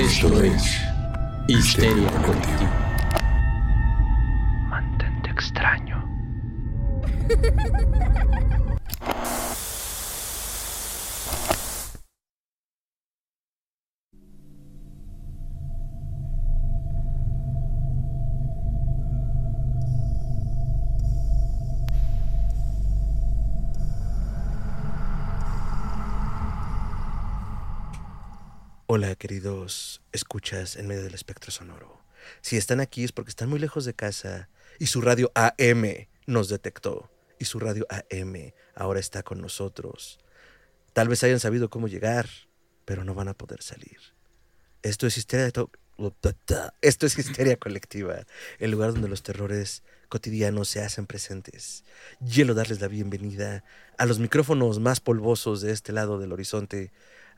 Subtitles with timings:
[0.00, 0.80] Esto es
[1.46, 2.89] Histeria Colectiva.
[29.02, 32.02] Hola, queridos escuchas en medio del espectro sonoro.
[32.42, 36.50] Si están aquí es porque están muy lejos de casa y su radio AM nos
[36.50, 37.10] detectó.
[37.38, 40.18] Y su radio AM ahora está con nosotros.
[40.92, 42.28] Tal vez hayan sabido cómo llegar,
[42.84, 43.96] pero no van a poder salir.
[44.82, 45.70] Esto es histeria, to-
[46.82, 48.26] esto es histeria colectiva,
[48.58, 51.84] el lugar donde los terrores cotidianos se hacen presentes.
[52.30, 53.64] Quiero darles la bienvenida
[53.96, 56.92] a los micrófonos más polvosos de este lado del horizonte,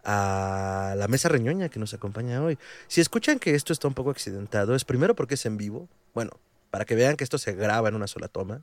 [0.05, 2.59] a la mesa reñoña que nos acompaña hoy.
[2.89, 6.33] Si escuchan que esto está un poco accidentado, es primero porque es en vivo, bueno,
[6.71, 8.63] para que vean que esto se graba en una sola toma.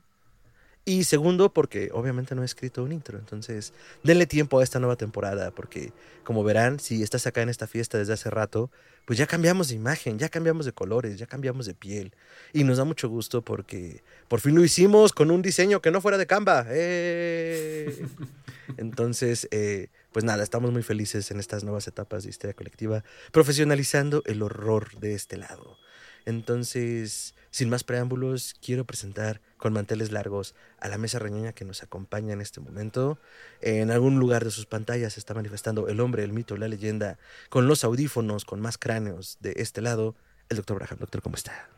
[0.86, 3.18] Y segundo, porque obviamente no he escrito un intro.
[3.18, 5.92] Entonces, denle tiempo a esta nueva temporada, porque
[6.24, 8.70] como verán, si estás acá en esta fiesta desde hace rato,
[9.04, 12.12] pues ya cambiamos de imagen, ya cambiamos de colores, ya cambiamos de piel.
[12.52, 16.00] Y nos da mucho gusto porque por fin lo hicimos con un diseño que no
[16.00, 16.64] fuera de Canva.
[16.68, 18.06] ¡Eh!
[18.78, 24.22] Entonces, eh, pues nada, estamos muy felices en estas nuevas etapas de Histeria Colectiva, profesionalizando
[24.26, 25.78] el horror de este lado.
[26.26, 31.82] Entonces, sin más preámbulos, quiero presentar con manteles largos a la mesa reñoña que nos
[31.82, 33.18] acompaña en este momento.
[33.60, 37.66] En algún lugar de sus pantallas está manifestando el hombre, el mito, la leyenda, con
[37.66, 40.14] los audífonos, con más cráneos de este lado,
[40.48, 40.98] el doctor Braham.
[40.98, 41.68] Doctor, ¿cómo está?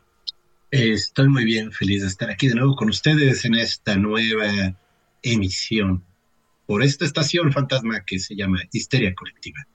[0.71, 4.75] Estoy muy bien, feliz de estar aquí de nuevo con ustedes en esta nueva
[5.21, 6.03] emisión
[6.65, 9.65] por esta estación fantasma que se llama Histeria Colectiva.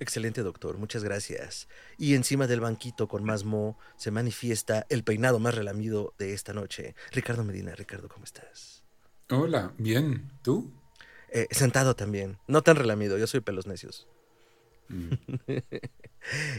[0.00, 1.68] Excelente, doctor, muchas gracias.
[1.98, 6.52] Y encima del banquito con más mo se manifiesta el peinado más relamido de esta
[6.52, 6.94] noche.
[7.12, 8.82] Ricardo Medina, Ricardo, ¿cómo estás?
[9.30, 10.30] Hola, bien.
[10.42, 10.72] ¿Tú?
[11.30, 14.06] Eh, sentado también, no tan relamido, yo soy pelos necios.
[14.88, 15.10] Mm.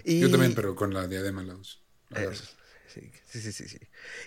[0.04, 1.56] Y- Yo también, pero con la diadema la
[2.88, 3.80] sí, sí, sí, sí.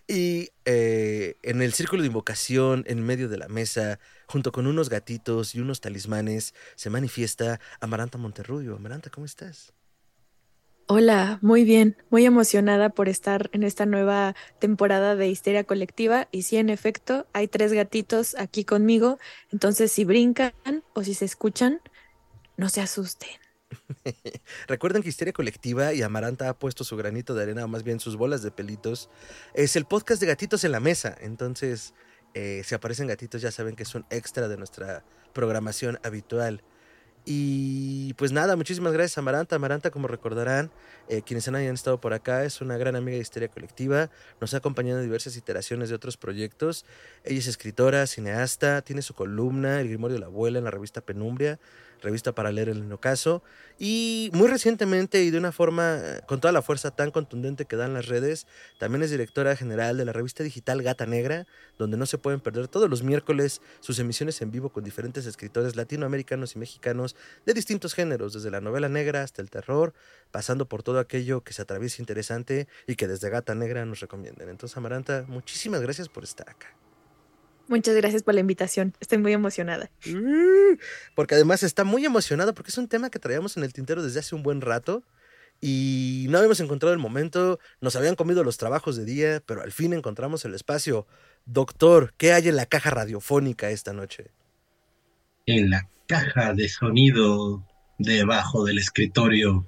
[0.07, 4.89] Y eh, en el círculo de invocación, en medio de la mesa, junto con unos
[4.89, 8.77] gatitos y unos talismanes, se manifiesta Amaranta Monterrubio.
[8.77, 9.73] Amaranta, ¿cómo estás?
[10.91, 16.43] Hola, muy bien, muy emocionada por estar en esta nueva temporada de Histeria Colectiva y
[16.43, 19.19] sí, en efecto, hay tres gatitos aquí conmigo,
[19.53, 20.55] entonces si brincan
[20.95, 21.83] o si se escuchan,
[22.57, 23.48] no se asusten.
[24.69, 28.01] Recuerden que Histeria Colectiva y Amaranta ha puesto su granito de arena, o más bien
[28.01, 29.11] sus bolas de pelitos.
[29.55, 31.17] Es el podcast de gatitos en la mesa.
[31.21, 31.95] Entonces,
[32.35, 36.63] eh, si aparecen gatitos, ya saben que es un extra de nuestra programación habitual.
[37.31, 39.57] Y pues nada, muchísimas gracias Amaranta.
[39.57, 40.71] Amaranta, como recordarán,
[41.09, 44.11] eh, quienes han hayan estado por acá, es una gran amiga de Histeria Colectiva.
[44.41, 46.87] Nos ha acompañado en diversas iteraciones de otros proyectos.
[47.25, 51.03] Ella es escritora, cineasta, tiene su columna, El Grimorio de la Abuela, en la revista
[51.03, 51.59] Penumbria,
[52.01, 53.43] revista para leer el ocaso.
[53.79, 57.95] Y muy recientemente y de una forma con toda la fuerza tan contundente que dan
[57.95, 58.47] las redes,
[58.79, 61.47] también es directora general de la revista digital Gata Negra,
[61.79, 65.77] donde no se pueden perder todos los miércoles sus emisiones en vivo con diferentes escritores
[65.77, 67.15] latinoamericanos y mexicanos
[67.47, 69.95] de distintos géneros, desde la novela negra hasta el terror,
[70.31, 74.49] pasando por todo aquello que se atraviesa interesante y que desde Gata Negra nos recomienden.
[74.49, 76.75] Entonces, Amaranta, muchísimas gracias por estar acá.
[77.69, 79.91] Muchas gracias por la invitación, estoy muy emocionada.
[80.07, 80.79] Mm,
[81.15, 84.21] Porque además está muy emocionado porque es un tema que traíamos en el tintero desde
[84.21, 85.05] hace un buen rato
[85.61, 89.73] y no habíamos encontrado el momento, nos habían comido los trabajos de día, pero al
[89.73, 91.07] fin encontramos el espacio.
[91.45, 94.31] Doctor, ¿qué hay en la caja radiofónica esta noche?
[95.47, 97.67] En la caja de sonido
[97.99, 99.67] debajo del escritorio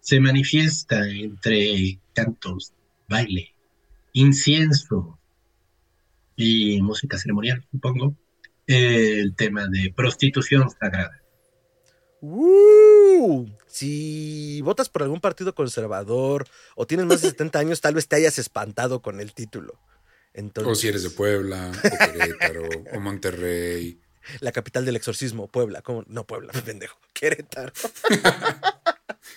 [0.00, 2.72] se manifiesta entre cantos,
[3.08, 3.54] baile,
[4.12, 5.17] incienso
[6.40, 8.14] y música ceremonial, supongo,
[8.68, 11.20] el tema de prostitución sagrada.
[12.20, 13.46] ¡Uh!
[13.66, 16.46] Si votas por algún partido conservador
[16.76, 19.80] o tienes más de 70 años, tal vez te hayas espantado con el título.
[20.32, 24.00] Entonces, O si eres de Puebla, o Querétaro, o Monterrey.
[24.40, 25.82] La capital del exorcismo, Puebla.
[25.82, 26.04] ¿Cómo?
[26.06, 27.00] No, Puebla, pendejo.
[27.14, 27.72] Querétaro.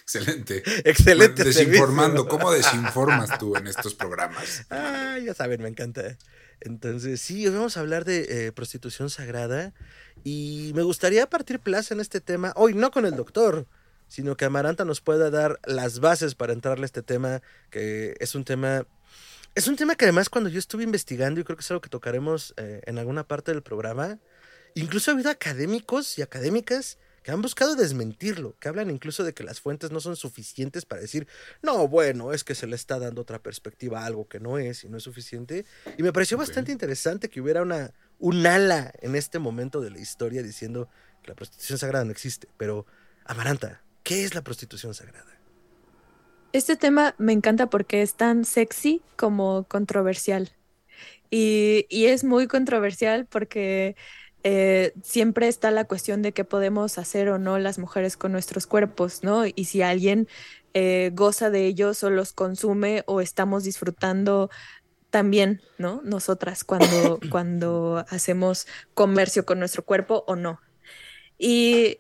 [0.04, 0.62] Excelente.
[0.86, 1.44] Excelente.
[1.44, 2.24] Desinformando.
[2.24, 2.30] servicio.
[2.40, 4.66] ¿Cómo desinformas tú en estos programas?
[4.70, 6.18] Ah, ya saben, me encanta.
[6.62, 9.74] Entonces, sí, hoy vamos a hablar de eh, prostitución sagrada
[10.24, 13.66] y me gustaría partir plaza en este tema, hoy no con el doctor,
[14.08, 17.42] sino que Amaranta nos pueda dar las bases para entrarle a este tema,
[17.72, 18.86] que es un tema,
[19.56, 21.90] es un tema que además cuando yo estuve investigando, y creo que es algo que
[21.90, 24.20] tocaremos eh, en alguna parte del programa,
[24.76, 29.44] incluso ha habido académicos y académicas que han buscado desmentirlo, que hablan incluso de que
[29.44, 31.28] las fuentes no son suficientes para decir,
[31.62, 34.84] no, bueno, es que se le está dando otra perspectiva a algo que no es
[34.84, 35.66] y no es suficiente.
[35.98, 40.00] Y me pareció bastante interesante que hubiera una, un ala en este momento de la
[40.00, 40.90] historia diciendo
[41.22, 42.48] que la prostitución sagrada no existe.
[42.58, 42.88] Pero,
[43.26, 45.40] Amaranta, ¿qué es la prostitución sagrada?
[46.54, 50.52] Este tema me encanta porque es tan sexy como controversial.
[51.30, 53.96] Y, y es muy controversial porque
[54.44, 58.68] eh, siempre está la cuestión de qué podemos hacer o no las mujeres con nuestros
[58.68, 59.46] cuerpos, ¿no?
[59.46, 60.28] Y si alguien
[60.74, 64.50] eh, goza de ellos o los consume o estamos disfrutando
[65.10, 66.02] también, ¿no?
[66.04, 70.60] Nosotras cuando, cuando hacemos comercio con nuestro cuerpo o no.
[71.38, 72.00] Y,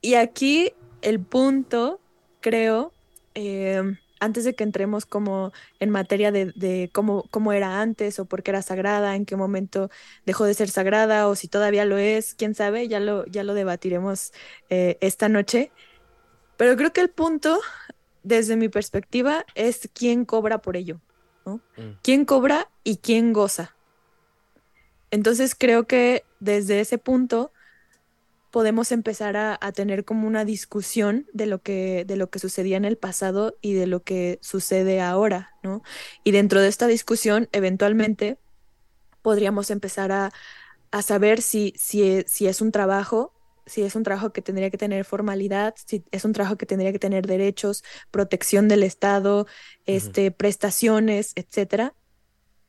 [0.00, 0.72] y aquí
[1.02, 2.00] el punto,
[2.40, 2.92] creo,
[3.34, 3.82] eh,
[4.20, 8.50] antes de que entremos como en materia de, cómo, cómo, era antes o por qué
[8.50, 9.90] era sagrada, en qué momento
[10.24, 13.54] dejó de ser sagrada o si todavía lo es, quién sabe, ya lo, ya lo
[13.54, 14.32] debatiremos
[14.70, 15.70] eh, esta noche.
[16.56, 17.60] Pero creo que el punto,
[18.22, 21.00] desde mi perspectiva, es quién cobra por ello,
[21.44, 21.56] ¿no?
[21.76, 21.98] Mm.
[22.02, 23.76] ¿Quién cobra y quién goza?
[25.10, 27.52] Entonces creo que desde ese punto
[28.56, 32.86] podemos empezar a, tener como una discusión de lo, que, de lo que sucedía en
[32.86, 35.82] el pasado y de lo que sucede ahora, ¿no?
[36.24, 38.38] Y dentro de esta discusión, eventualmente,
[39.20, 40.32] podríamos empezar a,
[41.02, 43.34] saber si, si, si es un trabajo
[43.66, 46.92] si es un trabajo que tendría que tener formalidad, si es un trabajo que tendría
[46.92, 49.46] que tener derechos, protección del Estado,
[49.84, 51.92] este, prestaciones, etcétera.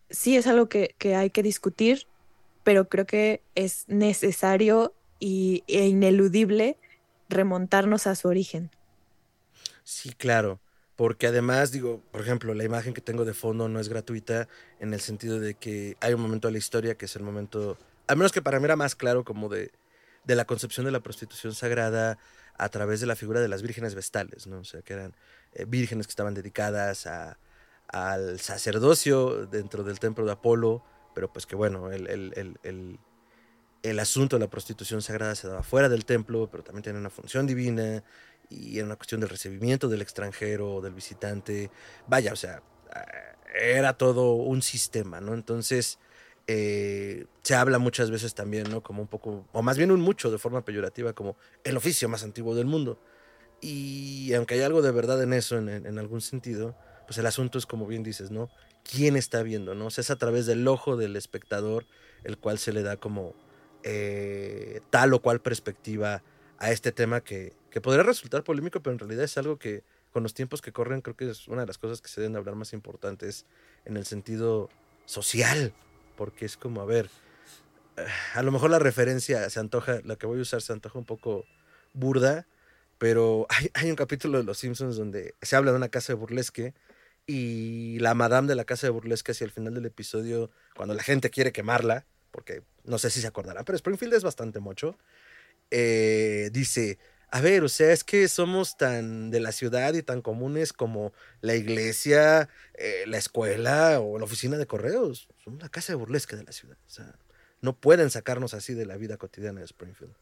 [0.09, 2.07] Sí es algo que, que, hay que discutir,
[2.65, 6.77] pero creo que es necesario y, e ineludible
[7.29, 8.71] remontarnos a su origen.
[9.83, 10.59] Sí, claro,
[10.95, 14.47] porque además digo, por ejemplo, la imagen que tengo de fondo no es gratuita
[14.79, 17.77] en el sentido de que hay un momento de la historia que es el momento,
[18.07, 19.71] al menos que para mí era más claro como de,
[20.25, 22.17] de la concepción de la prostitución sagrada
[22.57, 24.59] a través de la figura de las vírgenes vestales, ¿no?
[24.59, 25.15] O sea, que eran
[25.53, 27.37] eh, vírgenes que estaban dedicadas a,
[27.87, 30.83] al sacerdocio dentro del templo de Apolo,
[31.13, 32.99] pero pues que bueno, el, el,
[33.99, 37.45] asunto de la prostitución sagrada se daba fuera del templo, pero también tenía una función
[37.47, 38.03] divina
[38.49, 41.69] y era una cuestión del recibimiento del extranjero del visitante.
[42.07, 42.61] Vaya, o sea,
[42.95, 45.33] eh, era todo un sistema, ¿no?
[45.33, 45.99] Entonces,
[46.47, 48.81] eh, se habla muchas veces también, ¿no?
[48.81, 52.23] Como un poco, o más bien un mucho de forma peyorativa, como el oficio más
[52.23, 52.99] antiguo del mundo.
[53.61, 56.75] Y aunque hay algo de verdad en eso, en, en algún sentido,
[57.05, 58.49] pues el asunto es como bien dices, ¿no?
[58.83, 59.87] ¿Quién está viendo, no?
[59.87, 61.85] O sea, es a través del ojo del espectador
[62.23, 63.33] el cual se le da como
[63.83, 66.23] eh, tal o cual perspectiva
[66.57, 70.23] a este tema que, que podría resultar polémico, pero en realidad es algo que con
[70.23, 72.55] los tiempos que corren creo que es una de las cosas que se deben hablar
[72.55, 73.45] más importantes
[73.85, 74.69] en el sentido
[75.05, 75.73] social,
[76.15, 77.09] porque es como, a ver,
[78.33, 81.05] a lo mejor la referencia se antoja, la que voy a usar se antoja un
[81.05, 81.45] poco
[81.93, 82.47] burda,
[82.97, 86.19] pero hay, hay un capítulo de Los Simpsons donde se habla de una casa de
[86.19, 86.73] burlesque
[87.25, 91.03] y la madame de la casa de burlesque hacia el final del episodio, cuando la
[91.03, 92.05] gente quiere quemarla,
[92.37, 94.95] porque no sé si se acordarán, pero Springfield es bastante mucho.
[95.71, 96.99] Eh, dice,
[97.31, 101.13] a ver, o sea, es que somos tan de la ciudad y tan comunes como
[101.41, 105.27] la iglesia, eh, la escuela o la oficina de correos.
[105.43, 106.77] Somos la casa de burlesque de la ciudad.
[106.85, 107.15] O sea,
[107.61, 110.13] no pueden sacarnos así de la vida cotidiana de Springfield.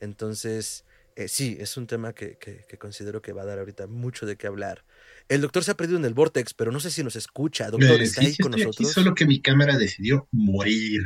[0.00, 0.86] Entonces,
[1.16, 4.36] eh, sí, es un tema que, que, considero que va a dar ahorita mucho de
[4.36, 4.82] qué hablar.
[5.28, 7.70] El doctor se ha perdido en el Vortex, pero no sé si nos escucha.
[7.70, 8.92] Doctor, ¿está ahí con nosotros?
[8.92, 11.02] solo que mi cámara decidió morir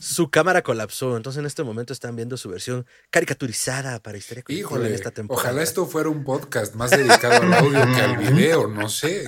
[0.00, 1.16] su cámara colapsó.
[1.16, 5.48] Entonces en este momento están viendo su versión caricaturizada para Historia Híjole, en esta temporada.
[5.48, 9.26] Ojalá esto fuera un podcast más dedicado al audio que al video, no sé.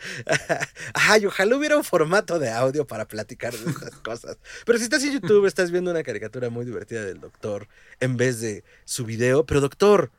[0.94, 4.38] Ay, ojalá hubiera un formato de audio para platicar de estas cosas.
[4.64, 7.68] Pero si estás en YouTube, estás viendo una caricatura muy divertida del doctor
[8.00, 9.44] en vez de su video.
[9.44, 10.10] Pero doctor,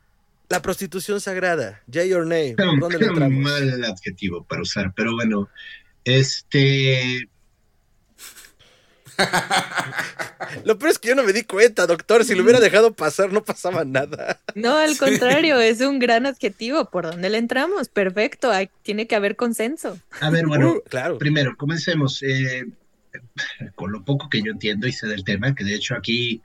[0.48, 5.48] la prostitución sagrada, Jay or Name, ¿dónde mal adjetivo para usar, pero bueno,
[6.04, 7.28] este
[10.64, 12.24] Lo peor es que yo no me di cuenta, doctor.
[12.24, 14.40] Si lo hubiera dejado pasar, no pasaba nada.
[14.54, 16.90] No, al contrario, es un gran adjetivo.
[16.90, 17.88] ¿Por dónde le entramos?
[17.88, 19.98] Perfecto, hay, tiene que haber consenso.
[20.20, 21.18] A ver, bueno, uh, claro.
[21.18, 22.22] primero, comencemos.
[22.22, 22.64] Eh,
[23.74, 26.40] con lo poco que yo entiendo y sé del tema, que de hecho aquí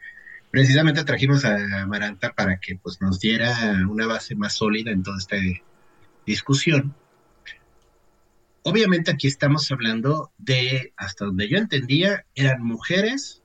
[0.52, 3.56] precisamente trajimos a Maranta para que pues, nos diera
[3.90, 5.38] una base más sólida en toda esta
[6.26, 6.94] discusión.
[8.70, 13.42] Obviamente aquí estamos hablando de, hasta donde yo entendía, eran mujeres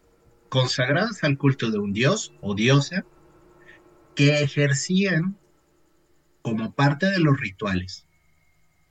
[0.49, 3.05] consagradas al culto de un dios o diosa
[4.17, 5.39] que ejercían
[6.43, 8.05] como parte de los rituales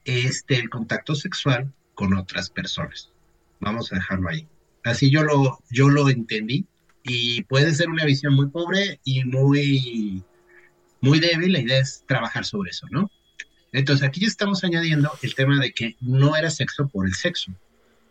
[0.06, 3.12] este, el contacto sexual con otras personas.
[3.60, 4.48] Vamos a dejarlo ahí.
[4.84, 6.66] Así yo lo, yo lo entendí
[7.02, 10.24] Y puede ser una visión muy pobre y muy,
[11.02, 11.52] muy débil.
[11.52, 13.10] La idea es trabajar sobre eso, ¿no?
[13.72, 17.52] Entonces aquí estamos añadiendo el tema de que no era sexo por el sexo,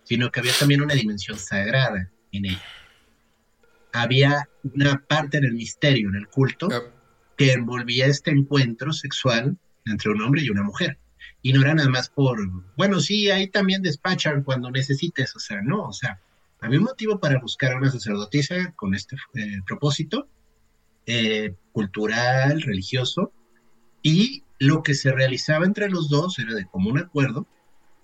[0.03, 2.63] sino que había también una dimensión sagrada en ella.
[3.93, 6.67] Había una parte en el misterio, en el culto,
[7.37, 10.97] que envolvía este encuentro sexual entre un hombre y una mujer.
[11.43, 12.39] Y no era nada más por,
[12.77, 16.19] bueno, sí, ahí también despachan cuando necesites, o sea, no, o sea,
[16.59, 20.27] había un motivo para buscar a una sacerdotisa con este eh, propósito
[21.07, 23.33] eh, cultural, religioso,
[24.03, 27.47] y lo que se realizaba entre los dos era de común acuerdo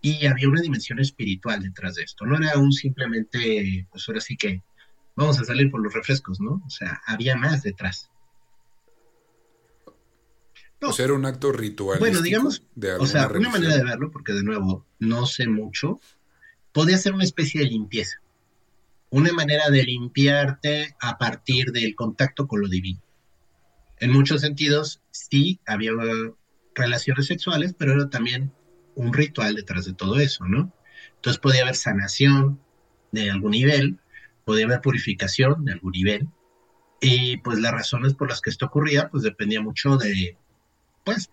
[0.01, 4.35] y había una dimensión espiritual detrás de esto, no era un simplemente, pues ahora sí
[4.37, 4.63] que
[5.15, 6.63] vamos a salir por los refrescos, ¿no?
[6.65, 8.09] O sea, había más detrás.
[10.81, 10.89] No.
[10.89, 11.99] O sea, era un acto ritual.
[11.99, 15.99] Bueno, digamos, de o sea, una manera de verlo, porque de nuevo, no sé mucho,
[16.71, 18.19] podría ser una especie de limpieza.
[19.11, 23.01] Una manera de limpiarte a partir del contacto con lo divino.
[23.99, 25.91] En muchos sentidos, sí, había
[26.77, 28.51] relaciones sexuales, pero era también
[28.95, 30.71] un ritual detrás de todo eso, ¿no?
[31.15, 32.59] Entonces podía haber sanación
[33.11, 33.99] de algún nivel,
[34.45, 36.27] podía haber purificación de algún nivel,
[36.99, 40.37] y pues las razones por las que esto ocurría, pues dependía mucho de,
[41.03, 41.29] pues,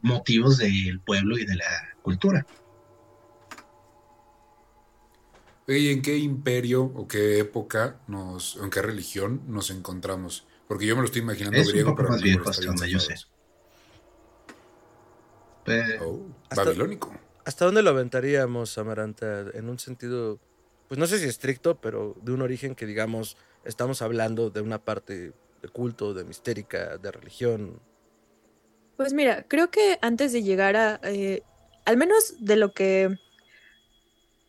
[0.00, 2.46] motivos del pueblo y de la cultura.
[5.68, 10.46] ¿y ¿en qué imperio o qué época nos, o en qué religión nos encontramos?
[10.68, 12.90] Porque yo me lo estoy imaginando Es un griego, poco pero más hasta bien donde
[12.90, 13.32] yo zafada.
[16.00, 17.12] Oh, Hasta- babilónico.
[17.44, 19.46] ¿Hasta dónde lo aventaríamos, Amaranta?
[19.54, 20.38] En un sentido,
[20.88, 24.78] pues no sé si estricto, pero de un origen que digamos, estamos hablando de una
[24.78, 27.80] parte de culto, de mistérica, de religión.
[28.96, 31.42] Pues mira, creo que antes de llegar a, eh,
[31.84, 33.16] al menos de lo que,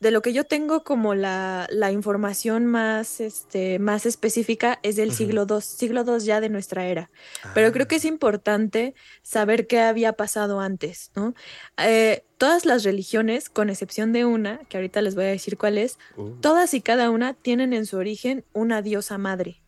[0.04, 5.14] de lo que yo tengo como la, la información más, este, más específica es del
[5.14, 7.10] siglo II, siglo II ya de nuestra era.
[7.54, 11.34] Pero creo que es importante saber qué había pasado antes, ¿no?
[11.78, 15.78] Eh, todas las religiones, con excepción de una, que ahorita les voy a decir cuál
[15.78, 19.63] es, Ah, uh, todas y cada una tienen en su origen una diosa madre.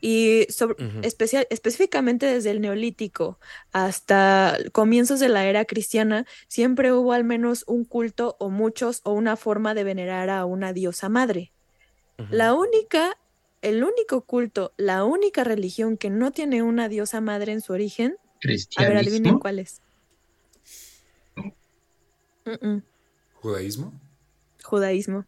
[0.00, 3.38] Y sobre- especial, específicamente desde el neolítico
[3.72, 9.12] hasta comienzos de la era cristiana, siempre hubo al menos un culto o muchos o
[9.12, 11.52] una forma de venerar a una diosa madre.
[12.30, 13.18] La única,
[13.62, 18.16] el único culto, la única religión que no tiene una diosa madre en su origen,
[18.76, 19.80] a ver, adivinen cuál es.
[22.44, 22.82] Mm-mm,
[23.34, 23.92] ¿Judaísmo?
[24.62, 25.24] judaísmo.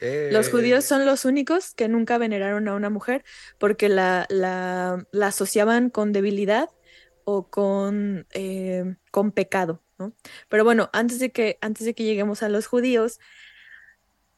[0.00, 3.24] Eh, Los judíos son los únicos que nunca veneraron a una mujer
[3.58, 6.68] porque la, la, la asociaban con debilidad
[7.24, 10.14] o con, eh, con pecado, ¿no?
[10.48, 13.18] Pero bueno, antes de que, antes de que lleguemos a los judíos,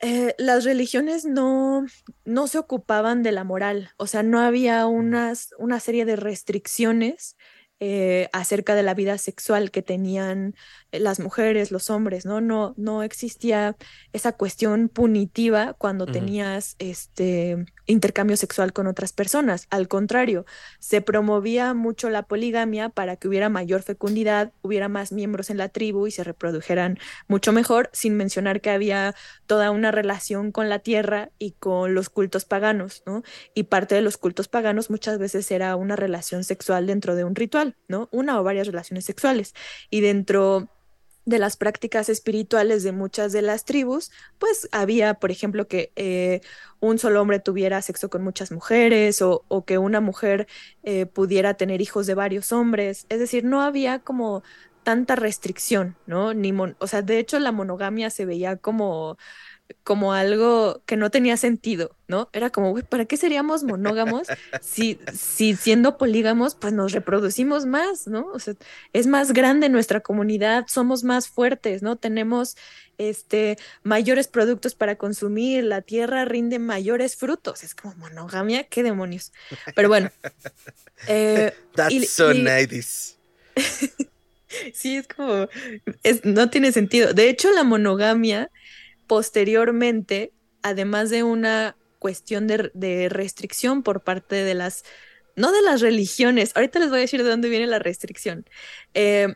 [0.00, 1.86] eh, las religiones no,
[2.24, 7.36] no se ocupaban de la moral, o sea, no había unas, una serie de restricciones
[7.80, 10.54] eh, acerca de la vida sexual que tenían
[10.90, 12.40] eh, las mujeres, los hombres, ¿no?
[12.40, 13.76] No, no existía
[14.12, 19.66] esa cuestión punitiva cuando tenías este intercambio sexual con otras personas.
[19.70, 20.46] Al contrario,
[20.78, 25.68] se promovía mucho la poligamia para que hubiera mayor fecundidad, hubiera más miembros en la
[25.70, 29.14] tribu y se reprodujeran mucho mejor, sin mencionar que había
[29.46, 33.22] toda una relación con la tierra y con los cultos paganos, ¿no?
[33.54, 37.34] Y parte de los cultos paganos muchas veces era una relación sexual dentro de un
[37.34, 38.08] ritual, ¿no?
[38.12, 39.54] Una o varias relaciones sexuales.
[39.90, 40.68] Y dentro
[41.28, 46.40] de las prácticas espirituales de muchas de las tribus, pues había, por ejemplo, que eh,
[46.80, 50.46] un solo hombre tuviera sexo con muchas mujeres o, que una mujer
[50.82, 53.06] eh, pudiera tener hijos de varios hombres.
[53.08, 54.42] Es decir, no había como
[54.82, 56.32] tanta restricción, ¿no?
[56.34, 59.18] Ni mon- o sea, de hecho la monogamia se veía como
[59.84, 62.30] como algo que no tenía sentido, ¿no?
[62.32, 64.28] Era como, güey, ¿para qué seríamos monógamos
[64.62, 68.26] si, si siendo polígamos, pues nos reproducimos más, ¿no?
[68.32, 68.54] O sea,
[68.92, 71.96] es más grande nuestra comunidad, somos más fuertes, ¿no?
[71.96, 72.56] Tenemos
[72.98, 77.62] este mayores productos para consumir, la tierra rinde mayores frutos.
[77.62, 79.32] Es como monogamia, qué demonios.
[79.74, 80.10] Pero bueno.
[81.08, 83.16] eh, That's y- so y- 90s.
[84.72, 85.46] Sí, es como,
[86.02, 87.12] es, no tiene sentido.
[87.12, 88.50] De hecho, la monogamia
[89.08, 94.84] posteriormente, además de una cuestión de, de restricción por parte de las,
[95.34, 98.44] no de las religiones, ahorita les voy a decir de dónde viene la restricción.
[98.94, 99.34] Eh,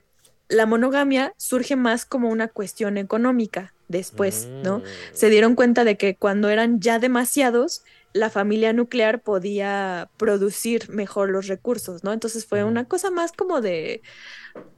[0.49, 4.79] la monogamia surge más como una cuestión económica después, ¿no?
[4.79, 4.83] Mm.
[5.13, 11.31] se dieron cuenta de que cuando eran ya demasiados, la familia nuclear podía producir mejor
[11.31, 12.13] los recursos, ¿no?
[12.13, 12.71] Entonces fue Ujú.
[12.71, 14.03] una cosa más como de,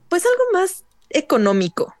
[0.09, 1.93] pues algo más económico.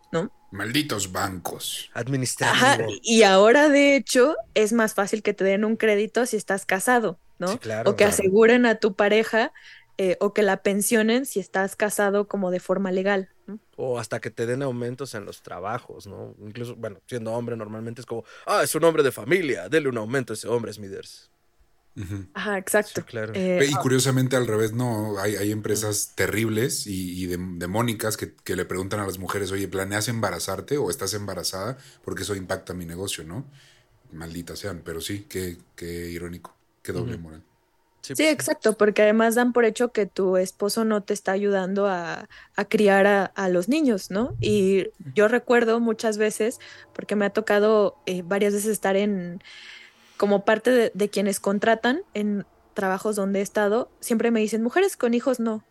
[0.55, 1.89] Malditos bancos.
[1.93, 2.65] Administrativo.
[2.65, 6.65] Ajá, y ahora de hecho es más fácil que te den un crédito si estás
[6.65, 7.49] casado, ¿no?
[7.49, 8.13] Sí, claro, o que claro.
[8.13, 9.51] aseguren a tu pareja
[9.97, 13.29] eh, o que la pensionen si estás casado como de forma legal.
[13.47, 13.59] ¿no?
[13.77, 16.35] O hasta que te den aumentos en los trabajos, ¿no?
[16.39, 19.97] Incluso, bueno, siendo hombre normalmente es como, ah, es un hombre de familia, dele un
[19.97, 21.31] aumento a ese hombre, Smithers.
[22.33, 23.01] Ajá, exacto.
[23.01, 23.41] Sí, claro.
[23.57, 28.35] Eh, Y curiosamente al revés, no, hay, hay empresas terribles y, y de- demónicas que,
[28.35, 31.77] que le preguntan a las mujeres, oye, ¿planeas embarazarte o estás embarazada?
[32.03, 33.49] Porque eso impacta mi negocio, ¿no?
[34.11, 37.43] Malditas sean, pero sí, qué, qué irónico, qué doble moral.
[38.01, 41.85] Sí, pues, exacto, porque además dan por hecho que tu esposo no te está ayudando
[41.87, 44.37] a, a criar a, a los niños, ¿no?
[44.39, 46.59] Y yo recuerdo muchas veces,
[46.93, 49.39] porque me ha tocado eh, varias veces estar en,
[50.17, 54.97] como parte de, de quienes contratan en trabajos donde he estado, siempre me dicen, mujeres
[54.97, 55.63] con hijos no.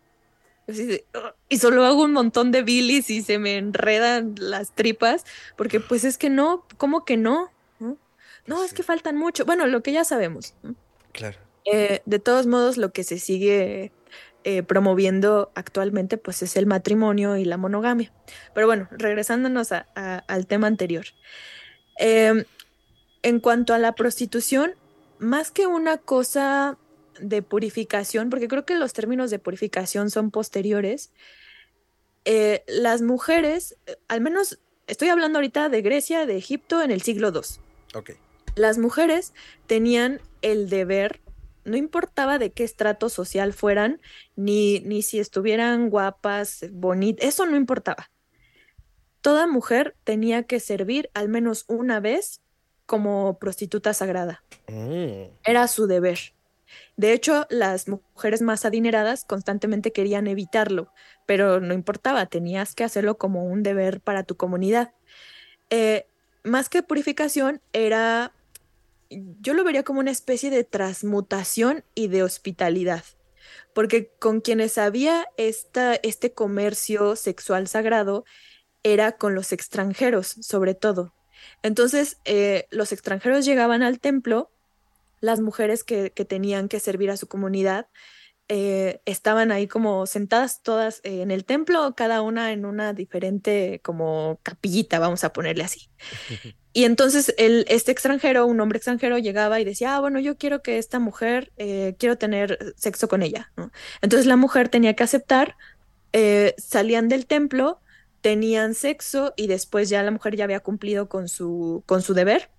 [1.49, 5.23] Y solo hago un montón de bilis y se me enredan las tripas,
[5.55, 7.51] porque pues es que no, ¿cómo que no?
[7.79, 7.97] ¿No?
[8.47, 9.45] No, es que faltan mucho.
[9.45, 10.55] Bueno, lo que ya sabemos.
[11.11, 11.37] Claro.
[11.71, 13.91] Eh, de todos modos, lo que se sigue
[14.43, 18.11] eh, promoviendo actualmente, pues es el matrimonio y la monogamia.
[18.55, 21.05] Pero bueno, regresándonos a- a- al tema anterior.
[21.99, 22.45] Eh,
[23.25, 24.75] en cuanto a la prostitución,
[25.17, 26.77] más que una cosa
[27.19, 31.11] de purificación, porque creo que los términos de purificación son posteriores,
[32.25, 37.01] eh, las mujeres, eh, al menos estoy hablando ahorita de Grecia, de Egipto en el
[37.01, 37.41] siglo II
[37.95, 38.11] Ok.
[38.55, 39.33] las mujeres
[39.65, 41.19] tenían el deber,
[41.63, 44.01] no importaba de qué estrato social fueran,
[44.35, 48.11] ni, ni si estuvieran guapas, bonitas, eso no importaba.
[49.21, 52.44] Toda mujer tenía que servir al menos una vez
[52.85, 54.43] como prostituta sagrada.
[54.67, 56.19] Mm, Era su deber.
[56.97, 60.91] De hecho, las mujeres más adineradas constantemente querían evitarlo,
[61.25, 64.93] pero no importaba, tenías que hacerlo como un deber para tu comunidad.
[65.69, 66.07] Eh,
[66.43, 68.33] más que purificación, era,
[69.09, 73.03] yo lo vería como una especie de transmutación y de hospitalidad,
[73.73, 78.25] porque con quienes había esta, este comercio sexual sagrado
[78.83, 81.13] era con los extranjeros, sobre todo.
[81.63, 84.51] Entonces, eh, los extranjeros llegaban al templo
[85.21, 87.87] las mujeres que, que tenían que servir a su comunidad
[88.47, 93.81] eh, estaban ahí como sentadas todas eh, en el templo, cada una en una diferente
[93.83, 95.89] como capillita, vamos a ponerle así.
[96.77, 100.61] Y entonces el, este extranjero, un hombre extranjero, llegaba y decía, ah, bueno, yo quiero
[100.61, 103.49] que esta mujer, eh, quiero tener sexo con ella.
[103.55, 103.71] ¿no?
[104.01, 105.55] Entonces la mujer tenía que aceptar,
[106.57, 107.79] salían del templo,
[108.25, 112.49] tenían sexo y después ya la mujer ya había cumplido con su, con su deber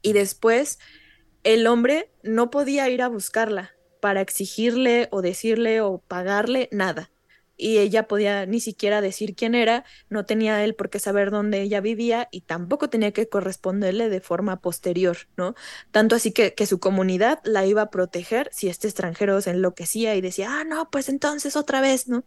[0.00, 0.78] y después
[1.44, 7.10] el hombre no podía ir a buscarla para exigirle o decirle o pagarle nada.
[7.58, 11.60] Y ella podía ni siquiera decir quién era, no tenía él por qué saber dónde
[11.60, 15.54] ella vivía y tampoco tenía que corresponderle de forma posterior, ¿no?
[15.90, 20.14] Tanto así que, que su comunidad la iba a proteger si este extranjero se enloquecía
[20.14, 22.24] y decía, ah, no, pues entonces otra vez, ¿no?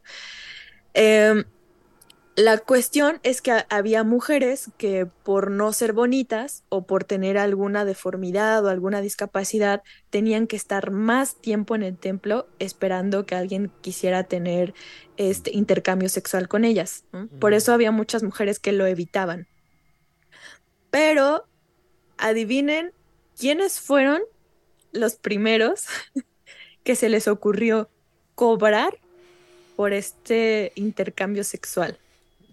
[0.94, 1.46] Em,
[2.38, 7.38] la cuestión es que ha- había mujeres que por no ser bonitas o por tener
[7.38, 13.36] alguna deformidad o alguna discapacidad tenían que estar más tiempo en el templo esperando que
[13.36, 14.74] alguien quisiera tener
[15.18, 17.04] este intercambio sexual con ellas.
[17.12, 17.28] ¿no?
[17.40, 19.48] Por eso había muchas mujeres que lo evitaban.
[20.90, 21.46] Pero
[22.18, 22.94] adivinen
[23.38, 24.22] quiénes fueron
[24.94, 25.86] los primeros
[26.84, 27.90] que se les ocurrió
[28.36, 28.98] cobrar
[29.76, 31.98] por este intercambio sexual.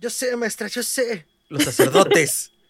[0.01, 1.27] Yo sé, maestra, yo sé.
[1.49, 2.53] Los sacerdotes.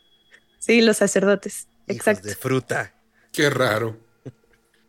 [0.61, 1.69] Sí, los sacerdotes.
[1.87, 2.29] Hijos Exacto.
[2.29, 2.93] de fruta.
[3.33, 3.97] Qué raro.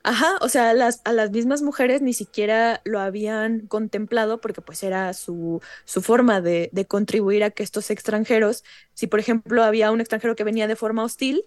[0.04, 4.82] Ajá, o sea, las, a las mismas mujeres ni siquiera lo habían contemplado porque pues
[4.84, 9.92] era su, su forma de, de contribuir a que estos extranjeros, si por ejemplo había
[9.92, 11.46] un extranjero que venía de forma hostil,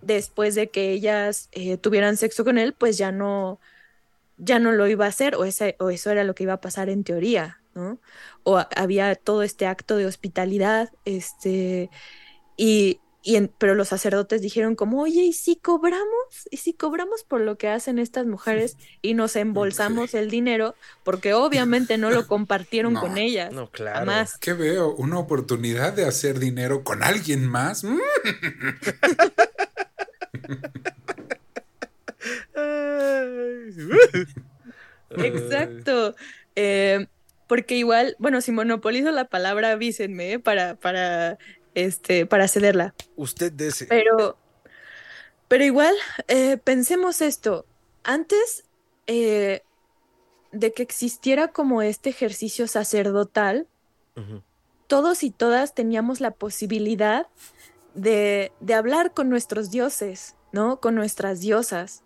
[0.00, 3.60] después de que ellas eh, tuvieran sexo con él, pues ya no,
[4.38, 6.60] ya no lo iba a hacer, o, ese, o eso era lo que iba a
[6.60, 8.00] pasar en teoría, ¿no?
[8.44, 11.90] O había todo este acto de hospitalidad, este,
[12.56, 16.04] y, y en- pero los sacerdotes dijeron como, oye, ¿y si cobramos?
[16.50, 20.74] ¿Y si cobramos por lo que hacen estas mujeres y nos embolsamos el dinero?
[21.04, 23.98] Porque obviamente no lo compartieron No, con ellas, No, claro.
[24.00, 24.36] jamás.
[24.40, 24.94] ¿Qué veo?
[24.94, 27.84] ¿Una oportunidad de hacer dinero con alguien más?
[27.84, 27.98] Mm.
[35.10, 36.14] Exacto.
[36.54, 37.06] Eh,
[37.48, 40.38] porque igual, bueno, si monopolizo la palabra, avísenme ¿eh?
[40.38, 41.38] para, para,
[41.74, 42.94] este, para cederla.
[43.16, 43.86] Usted dese.
[43.86, 44.38] Pero,
[45.48, 45.94] pero igual,
[46.28, 47.64] eh, pensemos esto.
[48.04, 48.64] Antes
[49.06, 49.62] eh,
[50.52, 53.66] de que existiera como este ejercicio sacerdotal,
[54.88, 57.28] todos y todas teníamos la posibilidad
[57.94, 60.80] de, de hablar con nuestros dioses, ¿no?
[60.80, 62.02] Con nuestras diosas.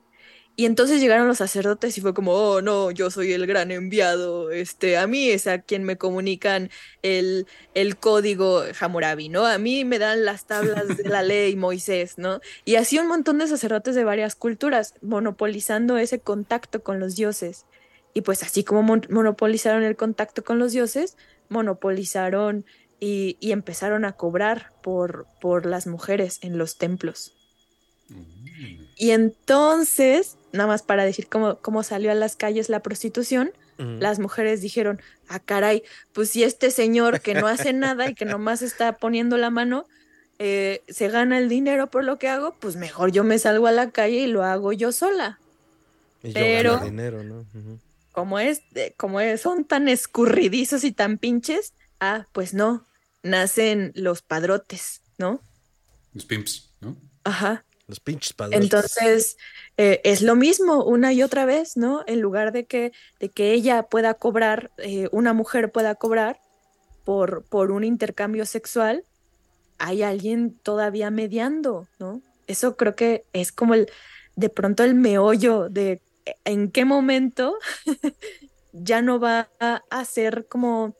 [0.55, 4.51] Y entonces llegaron los sacerdotes y fue como, oh, no, yo soy el gran enviado,
[4.51, 6.69] este, a mí es a quien me comunican
[7.01, 9.47] el, el código Hammurabi, ¿no?
[9.47, 12.41] A mí me dan las tablas de la ley Moisés, ¿no?
[12.67, 17.65] Y así un montón de sacerdotes de varias culturas, monopolizando ese contacto con los dioses.
[18.13, 21.17] Y pues así como monopolizaron el contacto con los dioses,
[21.49, 22.67] monopolizaron
[23.01, 27.33] y, y empezaron a cobrar por, por las mujeres en los templos.
[28.11, 28.93] Mm.
[28.97, 34.21] Y entonces, nada más para decir cómo, cómo salió a las calles la prostitución, las
[34.21, 38.63] mujeres dijeron, ah, caray, pues si este señor que no hace nada y que nomás
[38.63, 39.87] está poniendo la mano,
[40.39, 43.73] eh, se gana el dinero por lo que hago, pues mejor yo me salgo a
[43.73, 45.41] la calle y lo hago yo sola.
[46.23, 47.45] Pero, dinero, ¿no?
[48.13, 48.63] como, es,
[48.97, 52.87] como son tan escurridizos y tan pinches, ah, pues no,
[53.25, 55.41] nacen los padrotes, ¿no?
[56.15, 56.97] Los pimps, ¿no?
[57.25, 57.65] Ajá.
[58.57, 59.37] Entonces,
[59.77, 62.05] eh, es lo mismo una y otra vez, ¿no?
[62.07, 66.41] En lugar de que, de que ella pueda cobrar, eh, una mujer pueda cobrar
[67.05, 69.05] por, por un intercambio sexual,
[69.79, 72.23] hay alguien todavía mediando, ¿no?
[72.47, 73.91] Eso creo que es como el,
[74.37, 77.59] de pronto el meollo de eh, en qué momento
[78.73, 80.97] ya no va a ser como,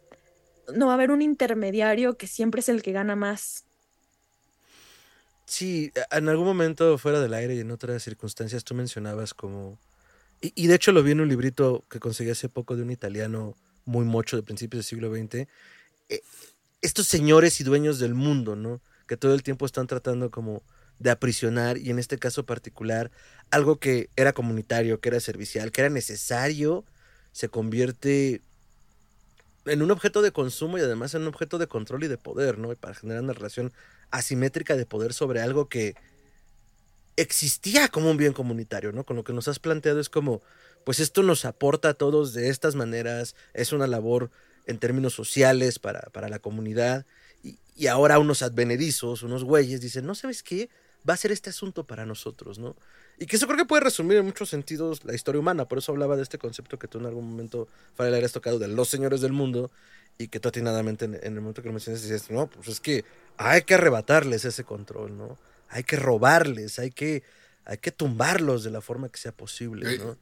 [0.75, 3.65] no va a haber un intermediario que siempre es el que gana más,
[5.63, 9.79] Sí, en algún momento fuera del aire y en otras circunstancias tú mencionabas como...
[10.41, 13.55] Y, de hecho lo vi en un librito que conseguí hace poco de un italiano
[13.85, 15.47] muy mocho de principios del siglo XX.
[16.09, 16.21] Eh,
[16.81, 18.81] estos señores y dueños del mundo, ¿no?
[19.07, 20.65] Que todo el tiempo están tratando como
[20.99, 23.13] de aprisionar y en este caso particular
[23.53, 26.85] algo que era comunitario, que era servicial, que era necesario,
[27.31, 28.43] se convierte
[29.67, 32.59] en un objeto de consumo y además en un objeto de control y de poder,
[32.59, 32.73] ¿no?
[32.73, 33.73] Y para generar una relación
[34.13, 35.97] asimétrica de poder sobre algo que
[37.17, 39.05] existía como un bien comunitario, ¿no?
[39.05, 40.41] Con lo que nos has planteado es como,
[40.85, 44.31] pues esto nos aporta a todos de estas maneras, es una labor
[44.67, 47.05] en términos sociales para, para la comunidad,
[47.43, 50.71] y, y, ahora unos advenedizos, unos güeyes, dicen, no sabes qué,
[51.09, 52.77] va a ser este asunto para nosotros, ¿no?
[53.19, 55.93] Y que eso creo que puede resumir en muchos sentidos la historia humana, por eso
[55.93, 59.21] hablaba de este concepto que tú en algún momento, Farel, has tocado de los señores
[59.21, 59.71] del mundo,
[60.19, 62.81] y que tú atinadamente en, en el momento que lo mencionas dices, no, pues es
[62.81, 63.05] que
[63.37, 65.39] hay que arrebatarles ese control, ¿no?
[65.69, 67.23] Hay que robarles, hay que,
[67.65, 70.17] hay que tumbarlos de la forma que sea posible, ¿no?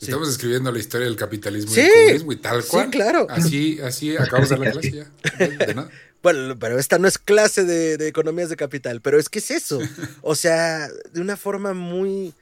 [0.00, 2.86] Estamos escribiendo la historia del capitalismo y el comunismo y tal cual.
[2.86, 3.26] Sí, claro.
[3.30, 5.90] Así, así acabamos de la clase ya.
[6.22, 9.50] Bueno, pero esta no es clase de, de, economías de capital, pero es que es
[9.50, 9.80] eso.
[10.22, 12.32] O sea, de una forma muy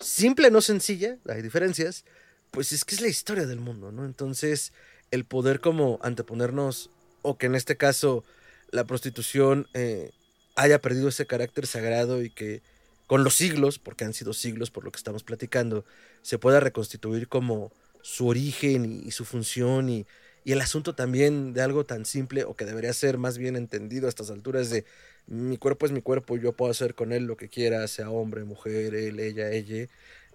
[0.00, 2.04] simple, no sencilla, hay diferencias,
[2.50, 4.04] pues es que es la historia del mundo, ¿no?
[4.04, 4.72] Entonces,
[5.10, 6.90] el poder como anteponernos,
[7.22, 8.24] o que en este caso
[8.70, 10.10] la prostitución eh,
[10.56, 12.62] haya perdido ese carácter sagrado y que
[13.06, 15.84] con los siglos, porque han sido siglos por lo que estamos platicando,
[16.22, 20.06] se pueda reconstituir como su origen y, su función y,
[20.44, 24.06] y, el asunto también de algo tan simple o que debería ser más bien entendido
[24.06, 24.84] a estas alturas de
[25.26, 28.44] mi cuerpo es mi cuerpo, yo puedo hacer con él lo que quiera, sea hombre,
[28.44, 29.86] mujer, él, ella, ella,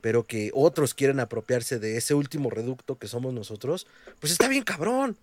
[0.01, 3.87] pero que otros quieren apropiarse de ese último reducto que somos nosotros,
[4.19, 5.17] pues está bien cabrón,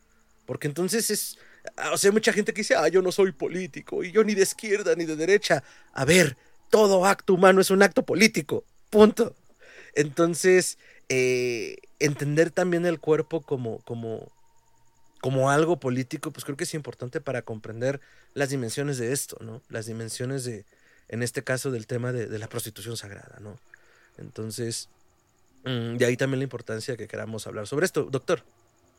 [0.45, 1.39] porque entonces es
[1.77, 4.25] Ah, o sea, hay mucha gente que dice, ah, yo no soy político, y yo
[4.25, 5.63] ni de izquierda ni de derecha.
[5.93, 6.37] A ver,
[6.71, 9.35] todo acto humano es un acto político, punto.
[9.95, 14.33] Entonces, eh, entender también el cuerpo como, como,
[15.23, 18.01] como algo político, pues creo que es importante para comprender
[18.35, 19.63] las dimensiones de esto, ¿no?
[19.69, 20.65] Las dimensiones de,
[21.09, 23.57] en este caso, del tema de, la prostitución sagrada, ¿no?
[24.19, 24.89] Entonces,
[25.65, 28.09] mm, de ahí también la importancia que queramos hablar sobre esto.
[28.11, 28.43] Doctor.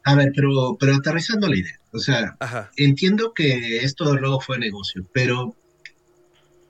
[0.06, 1.78] A ver, pero, pero aterrizando la idea.
[1.92, 2.38] O sea,
[2.78, 5.54] entiendo que esto luego fue negocio, pero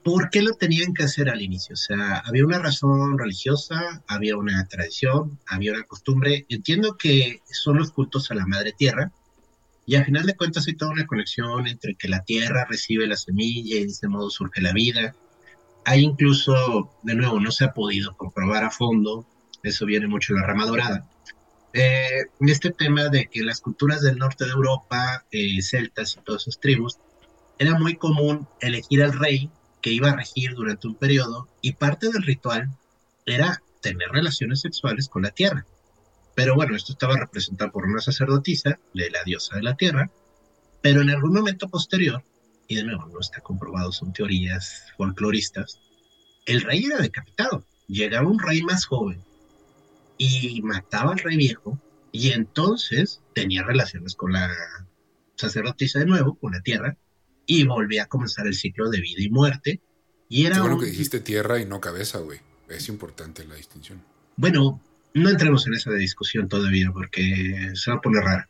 [0.02, 1.74] ¿por qué lo tenían que hacer al inicio?
[1.74, 6.44] O sea, había una razón religiosa, había una tradición, había una costumbre.
[6.48, 9.12] Entiendo que son los cultos a la madre tierra,
[9.86, 13.16] y al final de cuentas hay toda una conexión entre que la tierra recibe la
[13.16, 15.14] semilla y de ese modo surge la vida.
[15.84, 19.26] Hay incluso, de nuevo, no se ha podido comprobar a fondo,
[19.62, 21.06] eso viene mucho en la rama dorada,
[21.74, 26.42] eh, este tema de que las culturas del norte de Europa, eh, celtas y todas
[26.42, 26.98] sus tribus,
[27.58, 29.50] era muy común elegir al rey
[29.82, 32.70] que iba a regir durante un periodo y parte del ritual
[33.26, 35.66] era tener relaciones sexuales con la tierra.
[36.34, 40.10] Pero bueno, esto estaba representado por una sacerdotisa de la diosa de la tierra,
[40.82, 42.22] pero en algún momento posterior,
[42.66, 45.80] y de nuevo no está comprobado, son teorías folcloristas,
[46.46, 47.64] el rey era decapitado.
[47.86, 49.22] Llegaba un rey más joven
[50.18, 51.78] y mataba al rey viejo
[52.12, 54.50] y entonces tenía relaciones con la
[55.36, 56.96] sacerdotisa de nuevo, con la tierra,
[57.46, 59.80] y volvía a comenzar el ciclo de vida y muerte.
[60.28, 62.40] Y era bueno que dijiste tierra y no cabeza, güey.
[62.68, 64.02] Es importante la distinción.
[64.36, 64.80] Bueno,
[65.14, 68.48] no entremos en esa discusión todavía porque se va a poner rara.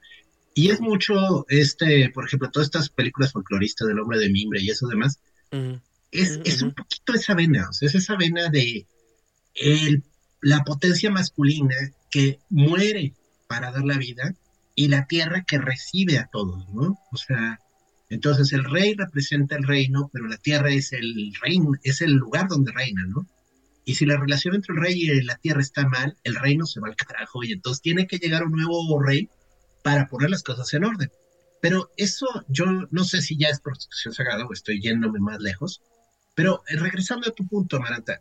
[0.55, 4.71] Y es mucho, este, por ejemplo, todas estas películas folcloristas del hombre de mimbre y
[4.71, 5.21] eso demás,
[6.11, 8.87] es, es un poquito esa vena, o sea, es esa vena de
[9.55, 10.03] el,
[10.41, 11.75] la potencia masculina
[12.11, 13.15] que muere
[13.49, 14.35] para dar la vida
[14.75, 16.99] y la tierra que recibe a todos, ¿no?
[17.13, 17.61] O sea,
[18.11, 22.49] entonces el rey representa el reino, pero la tierra es el reino, es el lugar
[22.49, 23.27] donde reina, ¿no?
[23.85, 26.81] Y si la relación entre el rey y la tierra está mal, el reino se
[26.81, 29.29] va al carajo y entonces tiene que llegar un nuevo rey
[29.83, 31.11] para poner las cosas en orden.
[31.61, 35.83] Pero eso yo no sé si ya es prostitución sagrada o estoy yéndome más lejos,
[36.35, 38.21] pero eh, regresando a tu punto, Maranta,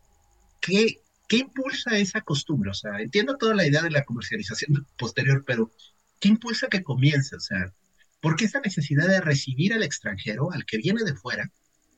[0.62, 2.71] ¿qué, ¿qué impulsa esa costumbre?
[2.71, 5.71] O sea, entiendo toda la idea de la comercialización posterior, pero
[6.19, 7.36] ¿qué impulsa que comience?
[7.36, 7.73] O sea,
[8.21, 11.52] ¿por qué esa necesidad de recibir al extranjero, al que viene de fuera,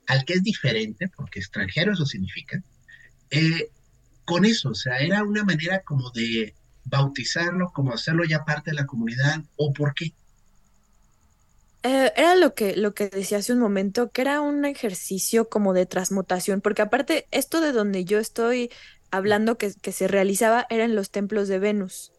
[0.06, 2.62] al que es diferente, porque extranjero eso significa,
[3.30, 3.70] eh,
[4.24, 8.76] con eso, o sea, era una manera como de bautizarlo, como hacerlo ya parte de
[8.76, 10.12] la comunidad, o por qué?
[11.82, 15.72] Eh, era lo que, lo que decía hace un momento, que era un ejercicio como
[15.72, 18.70] de transmutación, porque aparte, esto de donde yo estoy
[19.10, 22.12] hablando que, que se realizaba era en los templos de Venus.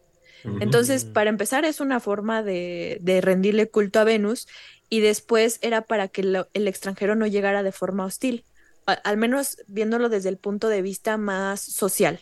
[0.60, 4.46] Entonces, para empezar, es una forma de, de, rendirle culto a Venus
[4.88, 8.44] y después era para que el extranjero no llegara de forma hostil
[8.88, 12.20] al menos viéndolo desde el punto de vista más social,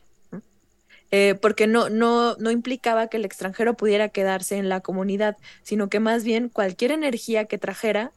[1.12, 5.88] eh, porque no, no, no implicaba que el extranjero pudiera quedarse en la comunidad, sino
[5.88, 8.11] que más bien cualquier energía que trajera,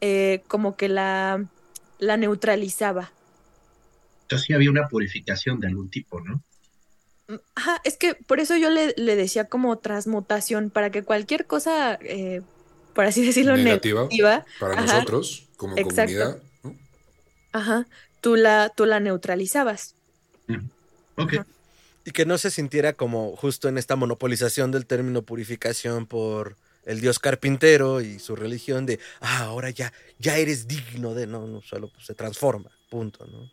[0.00, 1.44] eh, como que la,
[1.98, 3.12] la neutralizaba.
[4.22, 6.42] Entonces sí había una purificación de algún tipo, ¿no?
[7.28, 11.98] Mm, ajá, es que por eso yo le, decía como transmutación, para que cualquier cosa,
[12.00, 12.40] eh,
[12.94, 16.40] por así decirlo, negativa, para nosotros como comunidad
[17.56, 17.86] Ajá,
[18.20, 19.94] tú la, tú la neutralizabas.
[21.16, 21.34] Ok.
[22.04, 27.00] Y que no se sintiera como justo en esta monopolización del término purificación por el
[27.00, 31.62] dios carpintero y su religión de, ah, ahora ya, ya eres digno de, no, no,
[31.62, 33.50] solo pues, se transforma, punto, ¿no?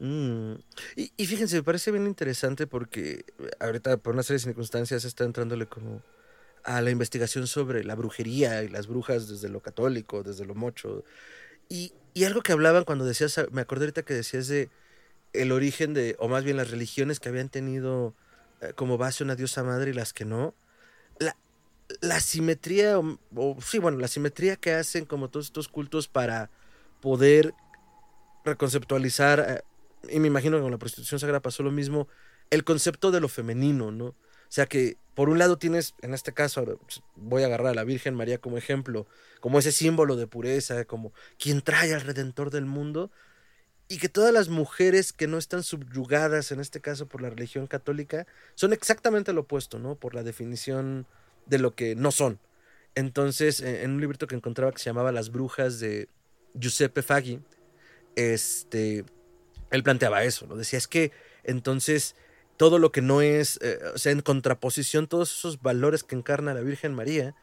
[0.00, 0.58] Mm.
[0.96, 3.24] Y, y, fíjense, me parece bien interesante porque
[3.60, 6.02] ahorita por una serie de circunstancias está entrándole como
[6.64, 11.04] a la investigación sobre la brujería y las brujas desde lo católico, desde lo mocho.
[11.68, 14.70] Y, y algo que hablaban cuando decías, me acordé ahorita que decías de
[15.32, 18.14] el origen de, o más bien las religiones que habían tenido
[18.60, 20.54] eh, como base una diosa madre y las que no.
[21.18, 21.36] La,
[22.00, 26.50] la simetría, o, sí, bueno, la simetría que hacen como todos estos cultos para
[27.00, 27.52] poder
[28.44, 32.06] reconceptualizar, eh, y me imagino que con la prostitución sagrada pasó lo mismo,
[32.50, 34.14] el concepto de lo femenino, ¿no?
[34.54, 37.82] Sea que por un lado tienes, en este caso, pues, voy a agarrar a la
[37.82, 39.04] Virgen María como ejemplo,
[39.40, 43.10] como ese símbolo de pureza, como quien trae al Redentor del mundo,
[43.88, 47.66] y que todas las mujeres que no están subyugadas, en este caso por la religión
[47.66, 49.96] católica, son exactamente lo opuesto, ¿no?
[49.96, 51.08] Por la definición
[51.46, 52.38] de lo que no son.
[52.94, 56.08] Entonces, e, en un librito que encontraba que se llamaba Las Brujas de
[56.54, 57.40] Giuseppe Faggi,
[58.14, 59.04] este,
[59.72, 60.54] él planteaba eso, ¿no?
[60.54, 61.10] Decía, es que
[61.42, 62.14] entonces
[62.56, 66.54] todo lo que no es, eh, o sea, en contraposición, todos esos valores que encarna
[66.54, 67.34] la Virgen María,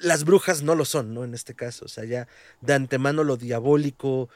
[0.00, 1.24] las brujas no lo son, ¿no?
[1.24, 2.28] En este caso, o sea, ya
[2.60, 4.28] de antemano lo diabólico,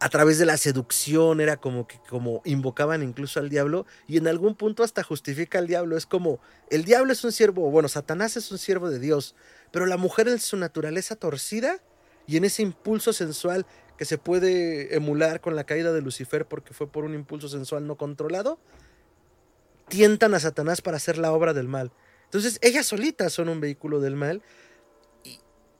[0.00, 4.28] a través de la seducción, era como que como invocaban incluso al diablo, y en
[4.28, 6.40] algún punto hasta justifica al diablo, es como,
[6.70, 9.34] el diablo es un siervo, bueno, Satanás es un siervo de Dios,
[9.72, 11.80] pero la mujer en su naturaleza torcida
[12.26, 13.66] y en ese impulso sensual
[13.96, 17.86] que se puede emular con la caída de Lucifer porque fue por un impulso sensual
[17.86, 18.60] no controlado,
[19.88, 21.92] tientan a Satanás para hacer la obra del mal.
[22.24, 24.42] Entonces, ellas solitas son un vehículo del mal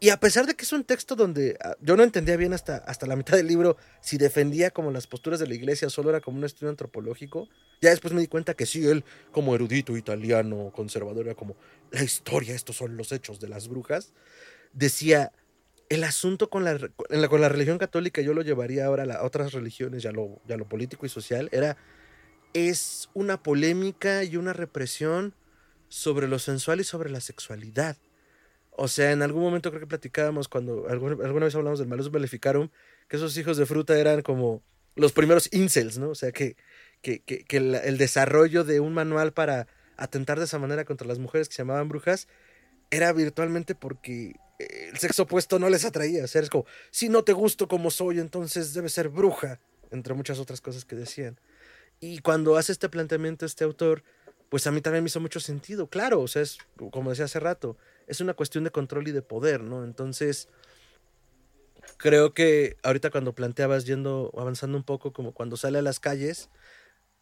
[0.01, 2.77] y a pesar de que es un texto donde ah, yo no entendía bien hasta,
[2.77, 6.21] hasta la mitad del libro si defendía como las posturas de la iglesia, solo era
[6.21, 7.49] como un estudio antropológico,
[7.81, 11.57] ya después me di cuenta que sí, él como erudito italiano, conservador, era como
[11.91, 14.13] la historia, estos son los hechos de las brujas,
[14.73, 15.33] decía,
[15.89, 16.79] el asunto con la,
[17.29, 20.69] con la religión católica, yo lo llevaría ahora a, otras religiones, ya lo, ya lo
[20.69, 21.77] político y social, era,
[22.55, 25.35] es una polémica y una represión
[25.89, 27.97] sobre lo sensual y sobre la sexualidad
[28.81, 32.69] o sea, en algún momento creo que platicábamos cuando alguna, vez hablamos del Malus Maleficarum,
[33.09, 34.63] que esos hijos de fruta eran como
[34.95, 36.11] los primeros incels, ¿no?
[36.11, 36.57] O sea, que,
[37.03, 41.49] que, que, el, desarrollo de un manual para atentar de esa manera contra las mujeres
[41.49, 42.29] que se llamaban brujas
[42.93, 46.23] era virtualmente porque el sexo opuesto no les atraía.
[46.23, 49.59] O sea, es como, si no te gusto como soy, entonces debe ser bruja,
[49.91, 51.41] entre muchas otras cosas que decían.
[52.01, 54.03] Y cuando hace este planteamiento este autor,
[54.49, 55.89] pues a mí también me hizo mucho sentido.
[55.89, 56.59] Claro, o sea, es
[56.91, 59.85] como decía hace rato, es una cuestión de control y de poder, ¿no?
[59.85, 60.49] Entonces,
[61.97, 66.51] creo que ahorita cuando planteabas yendo, avanzando un poco, como cuando sale a las calles,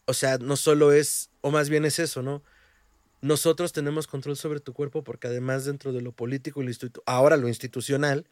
[0.07, 2.43] o sea, no solo es, o más bien es eso, ¿no?
[3.23, 6.73] Nosotros tenemos control sobre tu cuerpo porque además dentro de lo político y lo
[7.07, 8.29] ahora lo institucional,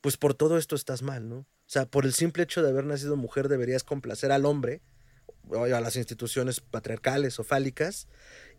[0.00, 1.36] pues por todo esto estás mal, ¿no?
[1.36, 4.82] O sea, por el simple hecho de haber nacido mujer deberías complacer al hombre
[5.52, 8.08] a las instituciones patriarcales o fálicas.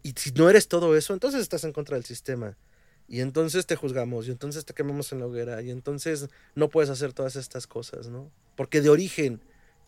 [0.03, 2.57] Y si no eres todo eso, entonces estás en contra del sistema.
[3.07, 6.89] Y entonces te juzgamos, y entonces te quemamos en la hoguera, y entonces no puedes
[6.89, 8.31] hacer todas estas cosas, ¿no?
[8.55, 9.41] Porque de origen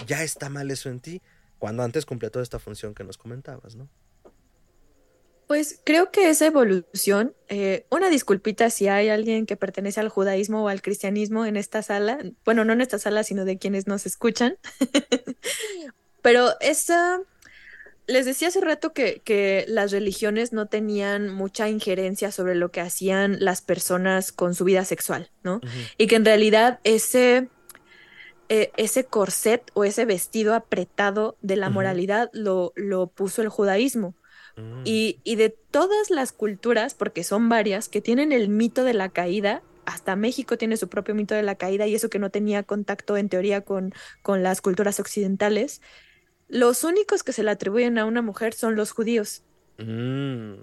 [0.05, 1.21] ya está mal eso en ti,
[1.57, 3.89] cuando antes cumplía toda esta función que nos comentabas, ¿no?
[5.47, 10.65] Pues creo que esa evolución, eh, una disculpita si hay alguien que pertenece al judaísmo
[10.65, 14.05] o al cristianismo en esta sala, bueno, no en esta sala, sino de quienes nos
[14.05, 14.57] escuchan,
[16.21, 17.19] pero esa,
[18.07, 22.81] les decía hace rato que, que, las religiones no tenían mucha injerencia sobre lo que
[22.81, 25.61] hacían las personas con su vida sexual, ¿no?
[25.97, 27.49] Y que en realidad ese
[28.49, 34.15] eh, ese corset o ese vestido apretado de la moralidad lo, lo, puso el judaísmo.
[34.55, 34.83] Mm.
[34.85, 39.09] Y, y, de todas las culturas, porque son varias, que tienen el mito de la
[39.09, 42.63] caída, hasta México tiene su propio mito de la caída y eso que no tenía
[42.63, 45.81] contacto en teoría con, con las culturas occidentales,
[46.47, 49.43] los únicos que se le atribuyen a una mujer son los judíos.
[49.77, 50.53] Mm,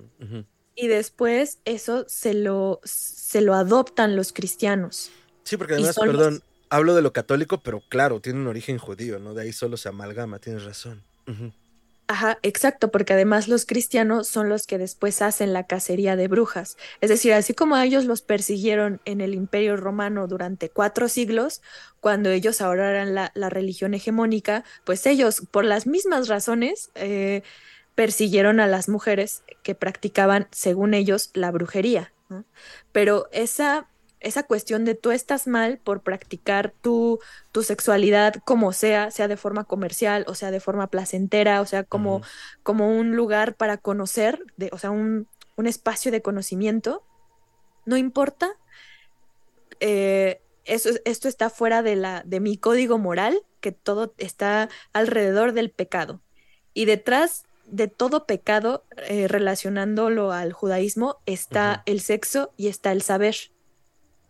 [0.75, 5.11] y después eso se lo, se lo adoptan los cristianos.
[5.45, 9.35] Sí, porque además, perdón, hablo de lo católico, pero claro, tiene un origen judío, ¿no?
[9.35, 11.03] De ahí solo se amalgama, tienes razón.
[12.07, 16.77] Ajá, exacto, porque además los cristianos son los que después hacen la cacería de brujas.
[17.01, 21.63] Es decir, así como ellos los persiguieron en el Imperio Romano durante cuatro siglos,
[22.01, 27.43] cuando ellos ahora eran la, religión hegemónica, pues ellos, por las mismas razones, eh,
[27.95, 32.13] persiguieron a las mujeres que practicaban, según ellos, la brujería.
[32.93, 33.89] Pero esa
[34.25, 37.21] esa cuestión de tú estás mal por practicar tu,
[37.53, 41.85] tu sexualidad como sea, sea de forma comercial o sea de forma placentera, o sea
[41.85, 42.23] como,
[42.63, 47.05] como un lugar para conocer, de, o sea, un, un espacio de conocimiento,
[47.85, 48.51] no importa.
[49.81, 55.53] Eh, eso, esto está fuera de, la, de mi código moral, que todo está alrededor
[55.53, 56.21] del pecado.
[56.73, 63.03] Y detrás de todo pecado, eh, relacionándolo al judaísmo, está el sexo y está el
[63.03, 63.37] saber.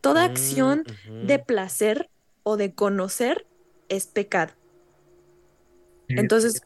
[0.05, 0.85] Toda mm, acción
[1.25, 2.11] de placer
[2.43, 3.47] o de conocer
[3.89, 4.53] es pecado.
[6.09, 6.61] Entonces.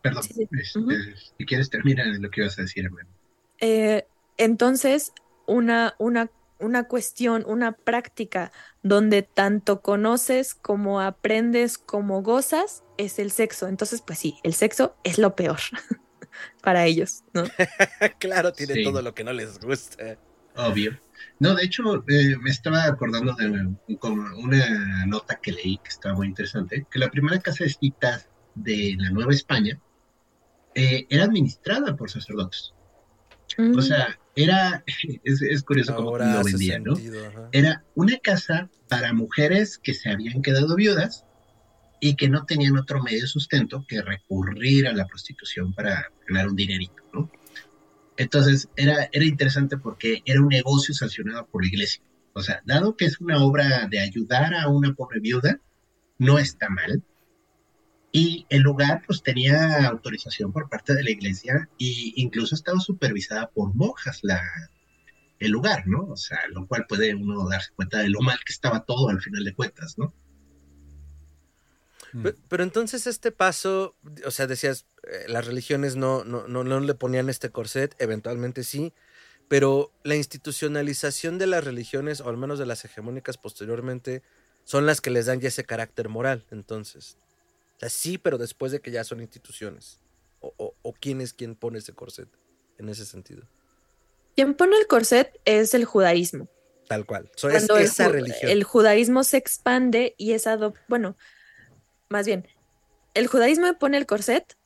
[0.00, 3.10] Perdón, este, si quieres terminar lo que ibas a decir, hermano.
[3.60, 4.06] Eh,
[4.38, 5.12] entonces,
[5.46, 8.52] una, una, una cuestión, una práctica
[8.82, 13.68] donde tanto conoces como aprendes como gozas es el sexo.
[13.68, 15.60] Entonces, pues sí, el sexo es lo peor
[16.62, 17.44] para ellos, ¿no?
[18.18, 20.16] claro, tiene todo lo que no les gusta.
[20.56, 20.98] Obvio.
[21.38, 26.28] No, de hecho, eh, me estaba acordando de una nota que leí que estaba muy
[26.28, 29.80] interesante, que la primera casa de citas de la Nueva España
[30.74, 32.72] eh, era administrada por sacerdotes.
[33.58, 33.82] O mm.
[33.82, 34.84] sea, era,
[35.24, 36.94] es, curioso cómo lo vendían, ¿no?
[37.52, 41.24] Era una casa para mujeres que se habían quedado viudas
[42.00, 46.48] y que no tenían otro medio de sustento que recurrir a la prostitución para ganar
[46.48, 47.30] un dinerito, ¿no?
[48.22, 52.02] Entonces era, era interesante porque era un negocio sancionado por la iglesia.
[52.34, 55.60] O sea, dado que es una obra de ayudar a una pobre viuda,
[56.18, 57.02] no está mal.
[58.12, 63.50] Y el lugar pues tenía autorización por parte de la iglesia e incluso estaba supervisada
[63.50, 64.40] por monjas la,
[65.40, 66.04] el lugar, ¿no?
[66.04, 69.20] O sea, lo cual puede uno darse cuenta de lo mal que estaba todo al
[69.20, 70.14] final de cuentas, ¿no?
[72.12, 72.28] Mm.
[72.48, 76.94] Pero, entonces este paso, o sea, decías, eh, las religiones no, no, no, no le
[76.94, 78.92] ponían este corset, eventualmente sí,
[79.48, 84.22] pero la institucionalización de las religiones, o al menos de las hegemónicas posteriormente,
[84.64, 87.18] son las que les dan ya ese carácter moral, entonces.
[87.76, 90.00] O sea, sí, pero después de que ya son instituciones.
[90.40, 92.28] O, o, quién es quien pone ese corset
[92.78, 93.46] en ese sentido.
[94.34, 96.48] Quien pone el corset es el judaísmo.
[96.88, 97.30] Tal cual.
[97.36, 98.50] es esa el, religión.
[98.50, 100.46] El judaísmo se expande y es
[100.88, 101.16] bueno,
[102.12, 102.46] más bien,
[103.14, 104.56] el judaísmo pone el corset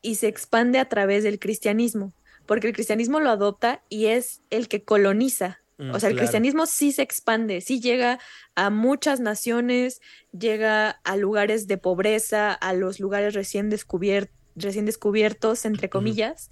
[0.00, 2.14] y se expande a través del cristianismo,
[2.46, 5.60] porque el cristianismo lo adopta y es el que coloniza.
[5.76, 8.20] Mm, o sea, el cristianismo sí se expande, sí llega
[8.54, 10.00] a muchas naciones,
[10.32, 16.50] llega a lugares de pobreza, a los lugares recién, recién descubiertos, entre comillas.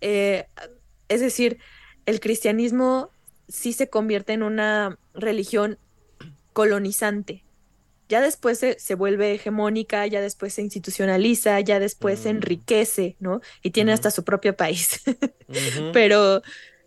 [0.00, 0.46] Eh,
[1.08, 1.58] es decir,
[2.06, 3.10] el cristianismo
[3.48, 5.78] sí se convierte en una religión
[6.52, 7.44] colonizante,
[8.08, 12.36] ya después se, vuelve hegemónica, ya después se institucionaliza, ya después se mm.
[12.36, 13.40] enriquece, ¿no?
[13.62, 15.02] Y tiene hasta su propio país.
[15.92, 16.42] Pero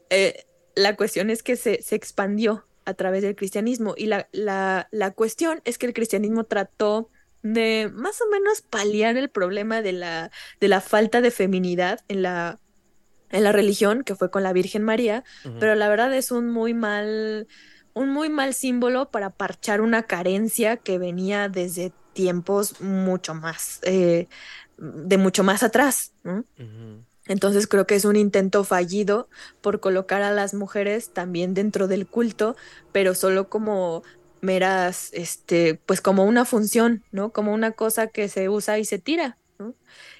[0.09, 0.45] eh,
[0.75, 5.11] la cuestión es que se, se, expandió a través del cristianismo y la, la, la,
[5.11, 7.09] cuestión es que el cristianismo trató
[7.41, 12.21] de más o menos paliar el problema de la, de la falta de feminidad en
[12.21, 12.59] la,
[13.29, 15.23] en la religión, que fue con la Virgen María,
[15.59, 17.47] pero la verdad es un muy mal,
[17.97, 24.27] un muy mal símbolo para parchar una carencia que venía desde tiempos mucho más, eh,
[24.77, 26.13] de mucho más atrás.
[27.27, 29.29] Entonces creo que es un intento fallido
[29.61, 32.55] por colocar a las mujeres también dentro del culto,
[32.91, 34.03] pero solo como
[34.41, 37.31] meras, este, pues como una función, ¿no?
[37.31, 39.37] Como una cosa que se usa y se tira.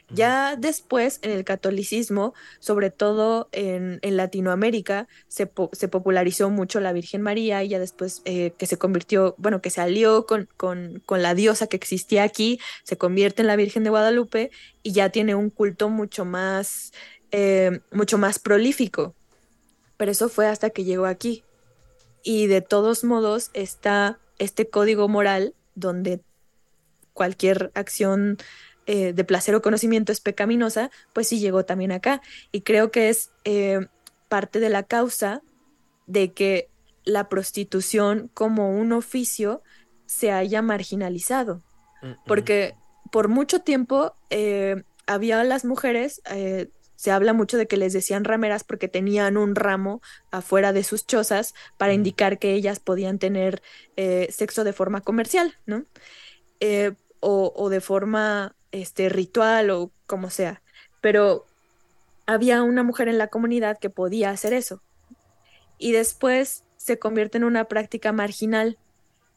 [0.10, 7.22] Ya después, en el catolicismo, sobre todo en, Latinoamérica, se, se, popularizó mucho la Virgen
[7.22, 11.22] María y ya después eh, que se convirtió, bueno, que se alió con, con, con,
[11.22, 14.50] la diosa que existía aquí, se convierte en la Virgen de Guadalupe
[14.82, 16.94] y ya tiene un culto mucho más,
[17.32, 19.14] eh, mucho más prolífico.
[19.98, 21.44] Pero eso fue hasta que llegó aquí.
[22.24, 26.22] Y de todos modos está este código moral donde
[27.14, 28.38] cualquier acción
[28.90, 32.22] eh, de placer o conocimiento es pecaminosa, pues sí llegó también acá.
[32.54, 33.86] Y creo que es eh,
[34.30, 35.42] parte de la causa
[36.06, 36.70] de que
[37.04, 39.62] la prostitución como un oficio
[40.06, 41.64] se haya marginalizado.
[42.02, 42.76] Mm, Porque
[43.12, 46.22] por mucho tiempo eh, había las mujeres,
[46.96, 51.06] se habla mucho de que les decían rameras porque tenían un ramo afuera de sus
[51.06, 53.62] chozas para indicar que ellas podían tener
[54.30, 55.86] sexo de forma comercial, ¿no?
[57.22, 60.62] o, o, de forma este ritual o como sea,
[61.02, 61.46] pero
[62.26, 64.82] había una mujer en la comunidad que podía hacer eso.
[65.78, 68.78] Y después se convierte en una práctica marginal.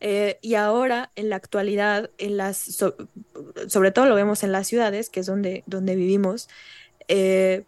[0.01, 2.57] Eh, y ahora, en la actualidad, en las,
[3.69, 6.49] sobre todo lo vemos en las ciudades, que es donde, donde vivimos,
[7.09, 7.65] eh,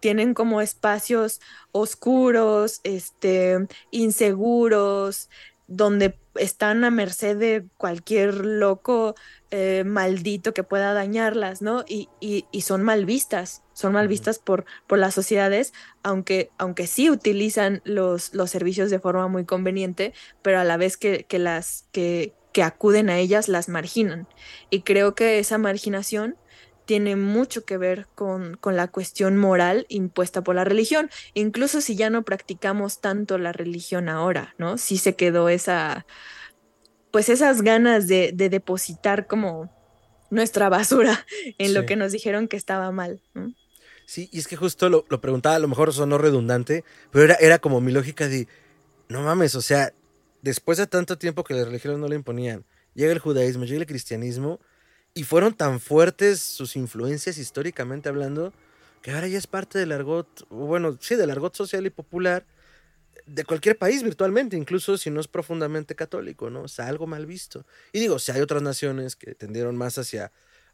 [0.00, 1.40] tienen como espacios
[1.72, 5.30] oscuros, este, inseguros,
[5.66, 9.14] donde están a merced de cualquier loco
[9.50, 11.84] eh, maldito que pueda dañarlas, ¿no?
[11.88, 17.08] Y, y, son mal vistas, son mal vistas por, por las sociedades, aunque, aunque sí
[17.08, 20.12] utilizan los, los servicios de forma muy conveniente,
[20.42, 24.26] pero a la vez que, que las que, que acuden a ellas las marginan.
[24.70, 26.36] Y creo que esa marginación
[26.84, 31.96] tiene mucho que ver con, con, la cuestión moral impuesta por la religión, incluso si
[31.96, 34.78] ya no practicamos tanto la religión ahora, ¿no?
[34.78, 36.06] Sí se quedó esa,
[37.10, 39.70] pues esas ganas de, de depositar como
[40.30, 41.24] nuestra basura
[41.58, 43.22] en lo que nos dijeron que estaba mal.
[44.06, 47.34] Sí, y es que justo lo, lo, preguntaba, a lo mejor sonó redundante, pero era,
[47.36, 48.48] era como mi lógica de,
[49.08, 49.94] no mames, o sea,
[50.42, 53.86] después de tanto tiempo que las religiones no le imponían, llega el judaísmo, llega el
[53.86, 54.60] cristianismo,
[55.14, 58.52] y fueron tan fuertes sus influencias históricamente hablando
[59.00, 62.46] que ahora ya es parte del argot, bueno, sí, del argot social y popular
[63.26, 66.62] de cualquier país virtualmente, incluso si no es profundamente católico, ¿no?
[66.62, 67.66] O sea, algo mal visto.
[67.92, 70.32] Y digo, si hay otras naciones que tendieron más hacia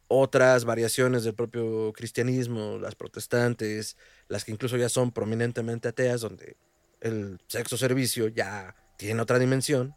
[0.09, 3.97] otras variaciones del propio cristianismo, las protestantes,
[4.29, 6.57] las que incluso ya son prominentemente ateas, donde
[7.01, 9.95] el sexo servicio ya tiene otra dimensión,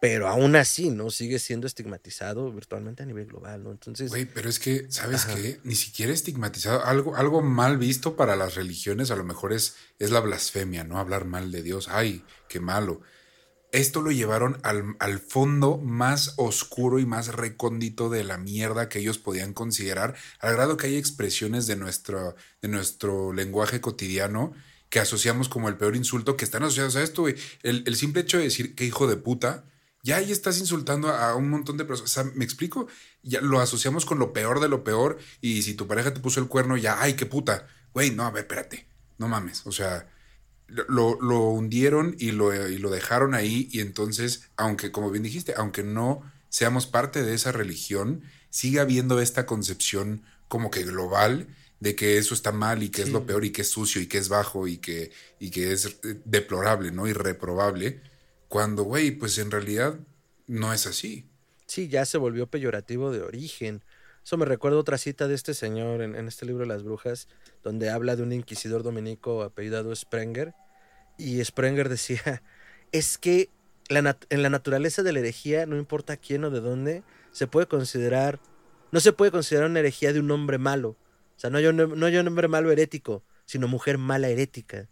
[0.00, 1.10] pero aún así, ¿no?
[1.10, 3.70] Sigue siendo estigmatizado virtualmente a nivel global, ¿no?
[3.70, 4.08] Entonces.
[4.08, 5.60] Güey, pero es que, ¿sabes qué?
[5.62, 6.82] Ni siquiera estigmatizado.
[6.86, 10.98] Algo, algo mal visto para las religiones a lo mejor es, es la blasfemia, ¿no?
[10.98, 11.88] Hablar mal de Dios.
[11.90, 13.02] Ay, qué malo.
[13.72, 19.00] Esto lo llevaron al, al fondo más oscuro y más recóndito de la mierda que
[19.00, 24.54] ellos podían considerar, al grado que hay expresiones de nuestro, de nuestro lenguaje cotidiano
[24.88, 27.36] que asociamos como el peor insulto que están asociados a esto, güey.
[27.62, 29.66] El, el simple hecho de decir que hijo de puta
[30.02, 32.10] ya ahí estás insultando a un montón de personas.
[32.10, 32.86] O sea, ¿me explico?
[33.22, 35.18] Ya lo asociamos con lo peor de lo peor.
[35.40, 37.66] Y si tu pareja te puso el cuerno, ya, ay, qué puta.
[37.92, 38.86] Güey, no, a ver, espérate.
[39.18, 39.66] No mames.
[39.66, 40.08] O sea,
[40.66, 43.68] lo, lo hundieron y lo, y lo dejaron ahí.
[43.70, 49.20] Y entonces, aunque, como bien dijiste, aunque no seamos parte de esa religión, sigue habiendo
[49.20, 51.46] esta concepción como que global
[51.78, 54.06] de que eso está mal y que es lo peor y que es sucio y
[54.06, 57.06] que es bajo y que, y que es eh, deplorable, ¿no?
[57.06, 58.02] Irreprobable
[58.50, 59.94] cuando, güey, pues en realidad
[60.48, 61.24] no es así.
[61.66, 63.84] Sí, ya se volvió peyorativo de origen.
[64.24, 67.28] Eso me recuerda otra cita de este señor en, este libro Las Brujas,
[67.62, 70.52] donde habla de un inquisidor dominico apellidado Sprenger.
[71.16, 72.42] Y Sprenger decía,
[72.92, 73.50] es que
[73.88, 78.40] en la naturaleza de la herejía, no importa quién o de dónde, se puede considerar,
[78.90, 80.96] no se puede considerar una herejía de un hombre malo.
[81.36, 84.88] O sea, no hay un, no hay un hombre malo herético, sino mujer mala herética.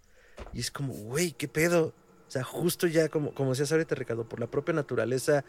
[0.52, 1.92] Y es como, güey, ¿qué pedo?
[2.28, 5.44] O sea, justo ya, como, como decías ahorita, Ricardo, por la propia naturaleza,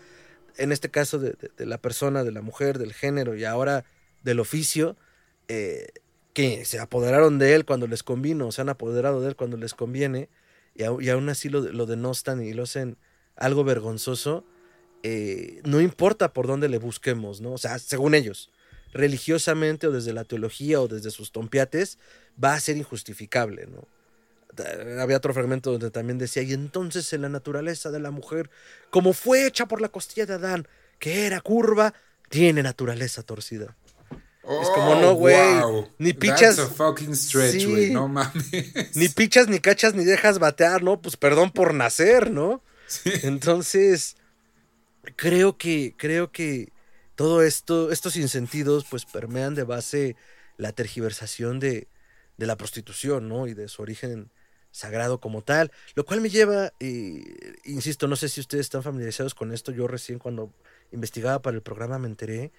[0.58, 3.84] en este caso de, la persona, de la mujer, del género y ahora
[4.24, 4.96] del oficio,
[5.50, 5.90] eh,
[6.34, 9.74] que se apoderaron de él cuando les convino, se han apoderado de él cuando les
[9.74, 10.30] conviene,
[10.74, 12.98] y, aún así lo, lo, denostan y lo hacen
[13.36, 14.46] algo vergonzoso,
[15.04, 17.52] eh, no importa por dónde le busquemos, ¿no?
[17.52, 18.52] O sea, según ellos,
[18.94, 21.98] religiosamente o desde la teología o desde sus tompiates,
[22.42, 23.86] va a ser injustificable, ¿no?
[25.00, 28.50] Había otro fragmento donde también decía, y entonces en la naturaleza de la mujer,
[28.90, 31.94] como fue hecha por la costilla de Adán, que era curva,
[32.30, 33.76] tiene naturaleza torcida.
[34.44, 35.36] es como no, güey.
[35.98, 36.58] Ni pichas.
[37.92, 38.96] no mames.
[38.96, 41.02] Ni pichas, ni cachas, ni dejas batear, ¿no?
[41.02, 42.64] Pues perdón por nacer, ¿no?
[43.24, 44.18] Entonces,
[45.16, 46.72] creo que, creo que
[47.16, 50.16] todo esto, estos insentidos, pues permean de base
[50.58, 51.88] la tergiversación de,
[52.38, 53.48] de la prostitución, ¿no?
[53.48, 54.32] Y de su origen
[54.72, 56.74] sagrado como tal, lo cual me lleva,
[57.64, 60.54] insisto, no sé si ustedes están familiarizados con esto, yo recién cuando
[60.92, 62.52] investigaba para el programa me enteré,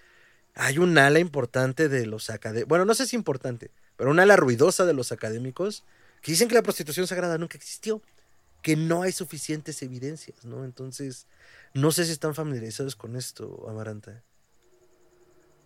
[0.55, 4.37] hay un ala importante de los académicos, bueno, no sé si importante, pero un ala
[4.37, 5.85] ruidosa de los académicos
[6.23, 8.03] que dicen que la prostitución sagrada nunca existió,
[8.63, 10.65] que no hay suficientes evidencias, ¿no?
[10.65, 11.27] Entonces,
[11.73, 14.23] no sé si están familiarizados con esto, Amaranta.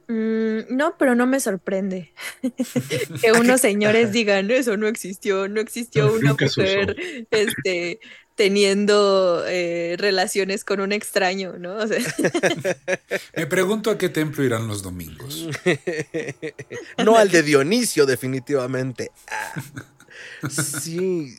[0.06, 2.12] Mm, no, pero no me sorprende
[3.20, 6.96] que unos señores digan eso no existió, no existió una mujer
[7.30, 8.00] este,
[8.34, 11.76] teniendo eh, relaciones con un extraño, ¿no?
[13.36, 15.48] me pregunto a qué templo irán los domingos.
[17.04, 19.10] no al de Dionisio, definitivamente.
[19.30, 19.62] Ah,
[20.48, 21.36] sí.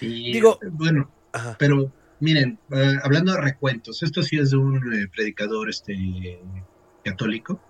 [0.00, 1.10] Digo, bueno,
[1.58, 6.40] pero miren, eh, hablando de recuentos, esto sí es de un eh, predicador este
[7.04, 7.60] católico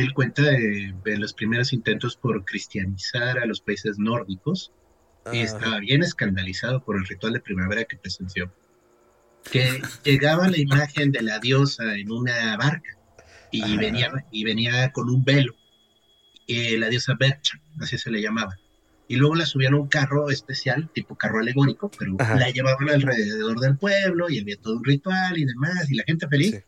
[0.00, 4.72] él cuenta de, los primeros intentos por cristianizar a los países nórdicos
[5.32, 8.52] y estaba bien escandalizado por el ritual de primavera que presenció.
[9.50, 12.96] Que llegaba la imagen de la diosa en una barca
[13.50, 15.54] y, venía, y venía con un velo,
[16.46, 18.56] eh, la diosa Bercha, así se le llamaba.
[19.08, 23.60] Y luego la subían a un carro especial, tipo carro alegórico, pero la llevaban alrededor
[23.60, 26.64] del pueblo y había todo un ritual y demás, y la gente feliz.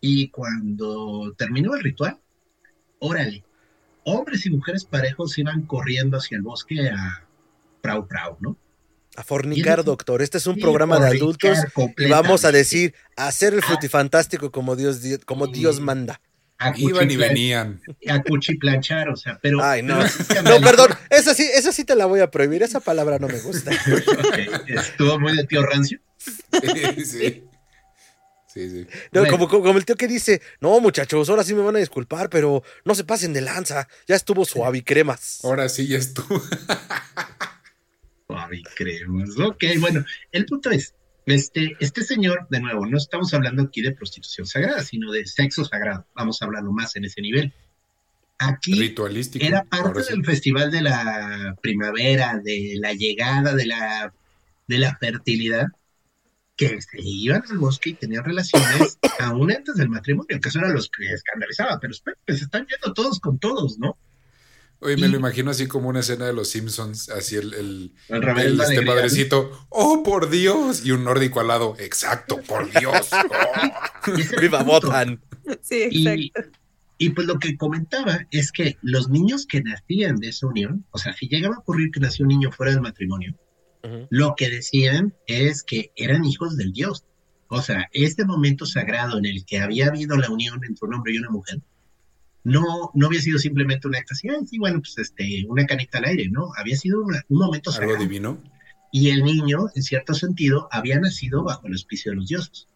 [0.00, 2.18] Y cuando terminó el ritual,
[3.04, 3.44] órale,
[4.04, 7.26] hombres y mujeres parejos iban corriendo hacia el bosque a
[7.80, 8.56] prau prau, ¿no?
[9.16, 10.22] A fornicar, doctor.
[10.22, 11.58] Este es un programa de adultos
[11.98, 16.20] y vamos a decir, hacer el frutifantástico como Dios, como Dios manda.
[16.76, 17.80] Iban y venían.
[18.08, 19.62] A cuchiplanchar, o sea, pero.
[19.62, 19.98] Ay, no.
[19.98, 20.90] no, perdón.
[21.10, 22.62] Esa sí, esa sí te la voy a prohibir.
[22.62, 23.70] Esa palabra no me gusta.
[24.66, 26.00] Estuvo muy de tío rancio.
[27.04, 27.04] sí.
[27.04, 27.44] Sí,
[29.30, 32.62] como, como, el tío que dice, no muchachos, ahora sí me van a disculpar, pero
[32.84, 35.40] no se pasen de lanza, ya estuvo suave y cremas.
[35.44, 36.40] Ahora sí ya estuvo.
[38.26, 40.94] suave y cremas, ok, bueno, el punto es,
[41.26, 45.64] este, este señor, de nuevo, no estamos hablando aquí de prostitución sagrada, sino de sexo
[45.64, 47.52] sagrado, vamos a hablarlo más en ese nivel.
[48.38, 48.94] Aquí
[49.40, 54.12] era parte del festival de la primavera, de la llegada de la,
[54.66, 55.66] de la fertilidad,
[56.56, 60.68] que se iban al bosque y tenían relaciones aún antes del matrimonio, que eso era
[60.68, 63.96] los que escandalizaba, pero espera, se están yendo todos con todos, ¿no?
[64.80, 68.60] Oye, me lo imagino así como una escena de los Simpsons, así el, el, el,
[68.60, 73.08] este padrecito, oh por Dios, y un nórdico al lado, exacto, por Dios.
[74.40, 75.22] Viva Botan.
[75.62, 76.50] Sí, exacto.
[76.98, 80.84] Y, y, pues lo que comentaba es que los niños que nacían de esa unión,
[80.90, 83.34] o sea, si llegaba a ocurrir que nació un niño fuera del matrimonio,
[84.10, 87.04] lo que decían es que eran hijos del Dios.
[87.48, 91.12] O sea, este momento sagrado en el que había habido la unión entre un hombre
[91.14, 91.60] y una mujer,
[92.42, 94.28] no, no había sido simplemente una acta sí,
[94.58, 96.50] bueno, pues este, una canita al aire, ¿no?
[96.56, 97.94] Había sido un momento sagrado.
[97.94, 98.42] Algo divino.
[98.92, 102.68] Y el niño, en cierto sentido, había nacido bajo el auspicio de los dioses.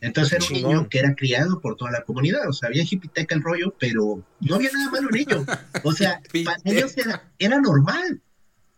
[0.00, 3.34] Entonces era un niño que era criado por toda la comunidad, o sea, había hipiteca
[3.34, 5.44] el rollo, pero no había nada malo en ello.
[5.82, 6.94] O sea, para ellos
[7.38, 8.20] era normal.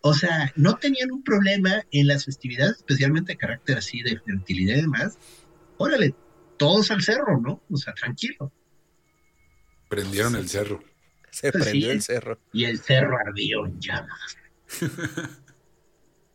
[0.01, 4.76] O sea, no tenían un problema en las festividades, especialmente de carácter así de fertilidad
[4.76, 5.18] y demás.
[5.76, 6.14] Órale,
[6.57, 7.62] todos al cerro, ¿no?
[7.70, 8.53] O sea, tranquilo.
[9.88, 10.82] Prendieron el cerro.
[11.30, 12.38] Se pues prendió el cerro.
[12.53, 14.36] Y el cerro ardió en llamas.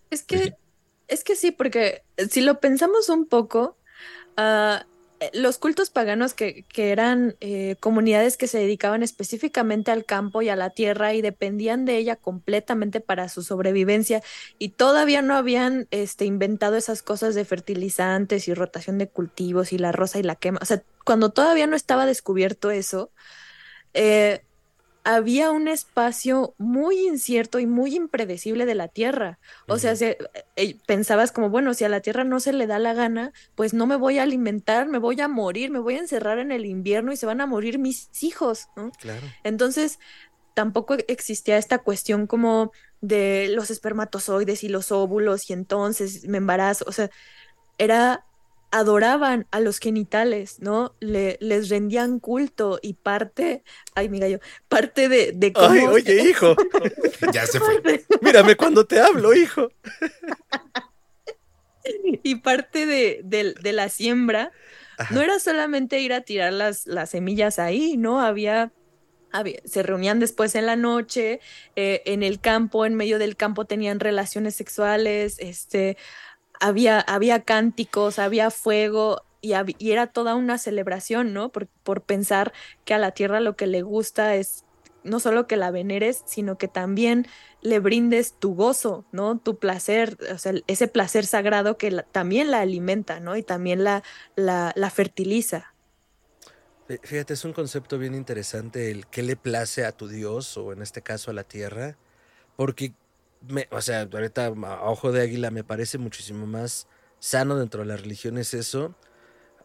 [0.09, 0.55] es que,
[1.07, 3.77] es que sí, porque si lo pensamos un poco,
[4.37, 4.79] uh, eh,
[5.33, 10.55] los cultos paganos que, eran eh, comunidades que se dedicaban específicamente al campo y a
[10.55, 14.21] la tierra y dependían de ella completamente para su sobrevivencia
[14.59, 19.77] y todavía no habían este, inventado esas cosas de fertilizantes y rotación de cultivos y
[19.77, 20.59] la rosa y la quema.
[20.61, 23.11] O sea, cuando todavía no estaba descubierto eso,
[23.93, 24.43] eh,
[25.03, 29.37] había un espacio muy incierto y muy impredecible de la Tierra.
[29.67, 32.93] O sea, eh, pensabas como, bueno, si a la Tierra no se le da la
[32.93, 36.39] gana, pues no me voy a alimentar, me voy a morir, me voy a encerrar
[36.39, 38.91] en el invierno y se van a morir mis hijos, ¿no?
[38.91, 39.27] Claro.
[39.43, 39.99] Entonces,
[40.53, 46.85] tampoco existía esta cuestión como de los espermatozoides y los óvulos y entonces me embarazo.
[46.87, 47.09] O sea,
[47.77, 48.25] era
[48.73, 50.95] adoraban a los genitales, ¿no?
[50.99, 53.63] Le, les rendían culto y parte,
[53.93, 55.69] ay, mi gallo, parte de, de cómo...
[55.69, 56.55] Ay, oye, hijo.
[57.31, 58.03] ya se fue.
[58.21, 59.69] Mírame cuando te hablo, hijo.
[62.23, 64.51] y parte de, de, de la siembra
[65.11, 68.21] no era solamente ir a tirar las, las semillas ahí, ¿no?
[68.21, 68.73] Había,
[69.31, 71.41] había, se reunían después en la noche,
[71.75, 75.97] eh, en el campo, en medio del campo tenían relaciones sexuales, este,
[76.59, 79.23] había, había cánticos, había fuego.
[79.41, 79.53] Y,
[79.91, 81.49] era toda una celebración, ¿no?
[81.49, 82.53] Por, por pensar
[82.85, 84.63] que a la tierra lo que le gusta es
[85.03, 87.27] no solo que la veneres, sino que también
[87.61, 89.37] le brindes tu gozo, ¿no?
[89.37, 93.37] Tu placer, o sea, ese placer sagrado que también la alimenta, ¿no?
[93.37, 94.03] Y también la,
[94.35, 95.73] la, la, fertiliza.
[97.03, 100.81] Fíjate, es un concepto bien interesante el qué le place a tu Dios, o en
[100.81, 101.97] este caso a la tierra,
[102.55, 102.93] porque,
[103.47, 106.87] me, o sea, ahorita a ojo de águila me parece muchísimo más
[107.19, 108.95] sano dentro de las religiones eso.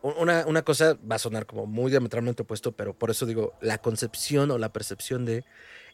[0.00, 3.78] Una, una cosa va a sonar como muy diametralmente opuesto, pero por eso digo, la
[3.78, 5.44] concepción o la percepción de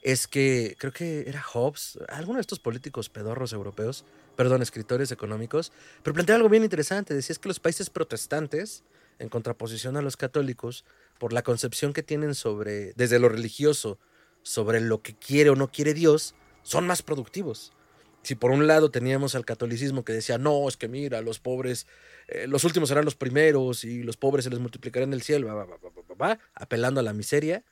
[0.03, 4.05] es que creo que era Hobbes, alguno de estos políticos pedorros europeos,
[4.37, 5.73] perdón, escritores económicos,
[6.03, 7.15] pero plantea algo bien interesante.
[7.15, 8.85] Decía es que los países protestantes,
[9.19, 10.85] en contraposición a los católicos,
[11.19, 13.99] por la concepción que tienen sobre, desde lo religioso,
[14.43, 16.35] sobre lo que quiere o no quiere Dios,
[16.65, 17.73] son más productivos.
[18.23, 21.87] Si por un lado teníamos al catolicismo que decía, no, es que mira, los pobres,
[22.27, 25.69] eh, los últimos serán los primeros y los pobres se les multiplicarán en el cielo,
[26.55, 27.63] apelando a la miseria,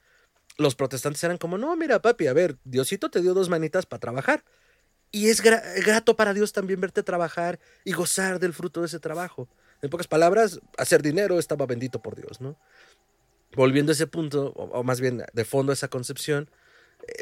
[0.59, 4.01] los protestantes eran como, no, mira, papi, a ver, Diosito te dio dos manitas para
[4.01, 4.45] trabajar.
[5.11, 9.49] Y es grato para Dios también verte trabajar y gozar del fruto de ese trabajo.
[9.83, 12.57] En pocas palabras, hacer dinero estaba bendito por Dios, ¿no?
[13.55, 16.49] Volviendo a ese punto, o, más bien de fondo a esa concepción,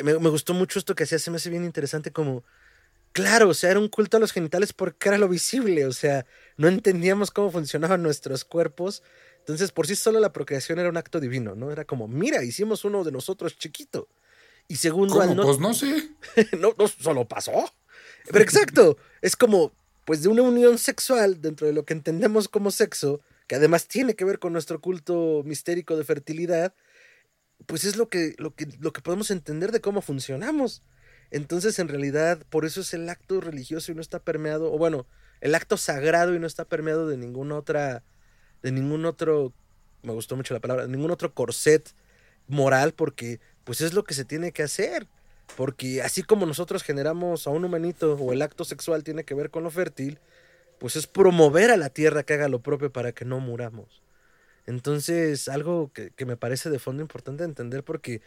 [0.02, 2.44] me, me, gustó mucho esto que hacía, se me hace bien interesante como,
[3.12, 6.26] claro, o sea, era un culto a los genitales porque era lo visible, o sea,
[6.56, 9.02] no entendíamos cómo funcionaban nuestros cuerpos
[9.40, 11.72] entonces, por sí solo la procreación era un acto divino, ¿no?
[11.72, 14.08] Era como, mira, hicimos uno de nosotros chiquito.
[14.68, 15.34] Y segundo, ¿Cómo?
[15.34, 15.42] no...
[15.42, 16.10] Pues no sé.
[16.58, 17.72] no, no, solo pasó.
[18.30, 19.72] Pero exacto, es como,
[20.04, 24.14] pues de una unión sexual dentro de lo que entendemos como sexo, que además tiene
[24.14, 26.74] que ver con nuestro culto mistérico de fertilidad,
[27.66, 30.82] pues es lo que, lo que, lo que podemos entender de cómo funcionamos.
[31.30, 35.06] Entonces, en realidad, por eso es el acto religioso y no está permeado, o bueno,
[35.40, 38.02] el acto sagrado y no está permeado de ninguna otra
[38.62, 39.52] de ningún otro,
[40.02, 41.94] me gustó mucho la palabra, de ningún otro corset
[42.46, 45.06] moral, porque pues es lo que se tiene que hacer.
[45.56, 49.50] Porque así como nosotros generamos a un humanito o el acto sexual tiene que ver
[49.50, 50.20] con lo fértil,
[50.78, 54.02] pues es promover a la tierra que haga lo propio para que no muramos.
[54.66, 58.22] Entonces, algo que, que me parece de fondo importante entender porque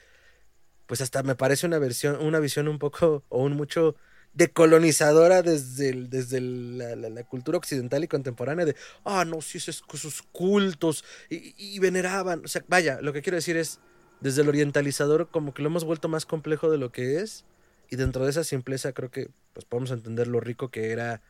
[0.87, 3.95] pues hasta me parece una versión, una visión un poco o un mucho
[4.33, 8.75] decolonizadora desde, desde la, cultura occidental y contemporánea de,
[9.05, 9.83] ah, no, sí, esos,
[10.31, 12.43] cultos y, veneraban.
[12.45, 13.79] O sea, vaya, lo que quiero decir es,
[14.21, 17.45] desde el orientalizador como que lo hemos vuelto más complejo de lo que es
[17.89, 21.21] y dentro de esa simpleza creo que pues podemos entender lo rico que era,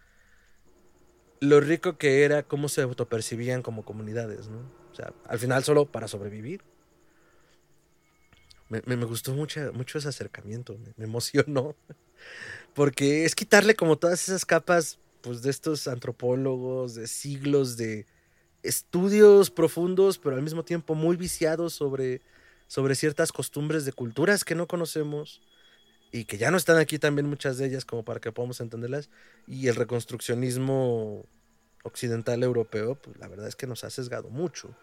[1.39, 4.82] lo rico que era cómo se autopercibían como comunidades, ¿no?
[4.93, 6.61] O sea, al final solo para sobrevivir.
[8.69, 11.75] Me, me, gustó mucho, mucho ese acercamiento, me, emocionó.
[12.73, 18.05] Porque es quitarle como todas esas capas, pues, de estos antropólogos, de siglos de
[18.61, 22.21] estudios profundos, pero al mismo tiempo muy viciados sobre,
[22.67, 25.41] sobre ciertas costumbres de culturas que no conocemos
[26.11, 29.09] y que ya no están aquí también muchas de ellas como para que podamos entenderlas.
[29.47, 31.25] Y el reconstruccionismo
[31.83, 34.75] occidental europeo, pues la verdad es que nos ha sesgado mucho.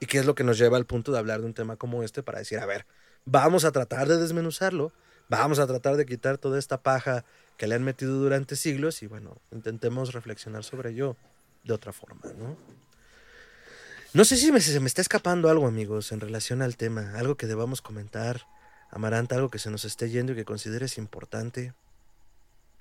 [0.00, 2.02] Y que es lo que nos lleva al punto de hablar de un tema como
[2.02, 2.86] este para decir, a ver,
[3.24, 4.92] vamos a tratar de desmenuzarlo,
[5.28, 7.24] vamos a tratar de quitar toda esta paja
[7.56, 11.16] que le han metido durante siglos y bueno, intentemos reflexionar sobre ello
[11.62, 12.56] de otra forma, ¿no?
[14.12, 17.36] No sé si me, se me está escapando algo, amigos, en relación al tema, algo
[17.36, 18.42] que debamos comentar,
[18.94, 21.74] Amaranta, algo que se nos esté yendo y que consideres importante.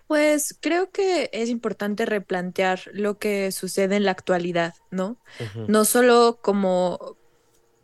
[0.08, 5.20] Pues creo que es importante replantear lo que sucede en la actualidad, ¿no?
[5.66, 7.18] No solo como,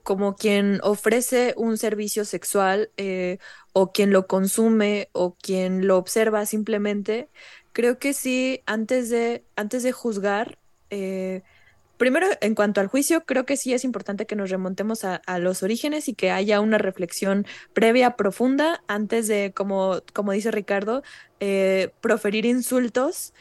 [0.03, 3.39] como quien ofrece un servicio sexual eh,
[3.74, 7.32] o quien lo consume o quien lo observa simplemente,
[7.72, 10.59] creo que sí, antes de, antes de juzgar,
[10.89, 11.43] eh,
[12.00, 15.62] primero en cuanto al juicio, creo que sí es importante que nos remontemos a, los
[15.62, 21.04] orígenes y que haya una reflexión previa, profunda, antes de, como, como dice Ricardo,
[21.39, 23.34] eh, proferir insultos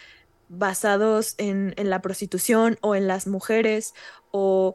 [0.48, 3.94] basados en, en la prostitución o en las mujeres
[4.32, 4.74] o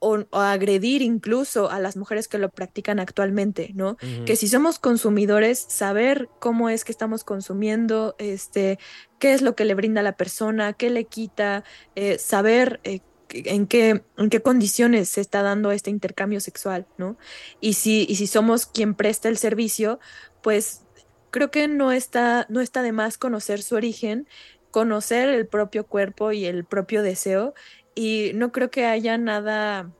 [0.00, 3.96] o, agredir incluso a las mujeres que lo practican actualmente, ¿no?
[4.26, 8.78] Que si somos consumidores, saber cómo es que estamos consumiendo, este,
[9.18, 13.00] qué es lo que le brinda a la persona, qué le quita, eh, saber eh,
[13.30, 17.16] en qué, en qué condiciones se está dando este intercambio sexual, ¿no?
[17.60, 20.00] Y si, y si somos quien presta el servicio,
[20.42, 20.82] pues
[21.30, 24.26] creo que no está, no está de más conocer su origen,
[24.70, 27.54] conocer el propio cuerpo y el propio deseo,
[28.00, 29.90] y no creo que haya nada,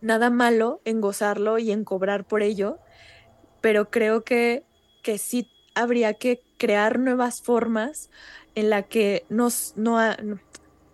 [0.00, 2.80] nada malo en gozarlo y en cobrar por ello,
[3.60, 4.64] pero creo que,
[5.04, 8.10] que sí habría que crear nuevas formas
[8.56, 10.00] en la que nos, no,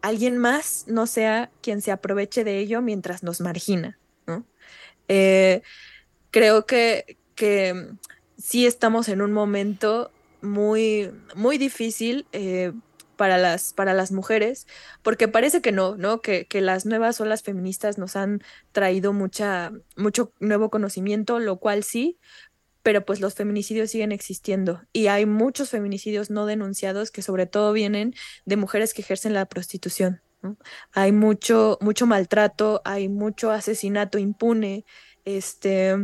[0.03, 3.99] alguien más no sea quien se aproveche de ello mientras nos margina.
[4.27, 4.45] ¿no?
[5.09, 5.63] Eh,
[6.31, 7.89] creo que, que
[8.37, 10.11] sí estamos en un momento
[10.43, 12.75] muy, muy difícil eh,
[13.17, 14.67] para, las, para las mujeres,
[15.03, 16.21] porque parece que no, ¿no?
[16.21, 18.43] Que, que, las nuevas olas feministas nos han
[18.73, 22.19] traído mucha, mucho nuevo conocimiento, lo cual sí,
[22.85, 27.73] pero pues los feminicidios siguen existiendo y hay muchos feminicidios no denunciados que sobre todo
[27.73, 30.21] vienen de mujeres que ejercen la prostitución.
[30.93, 34.85] Hay mucho, mucho maltrato, hay mucho asesinato impune,
[35.25, 35.97] este,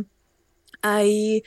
[0.81, 1.43] hay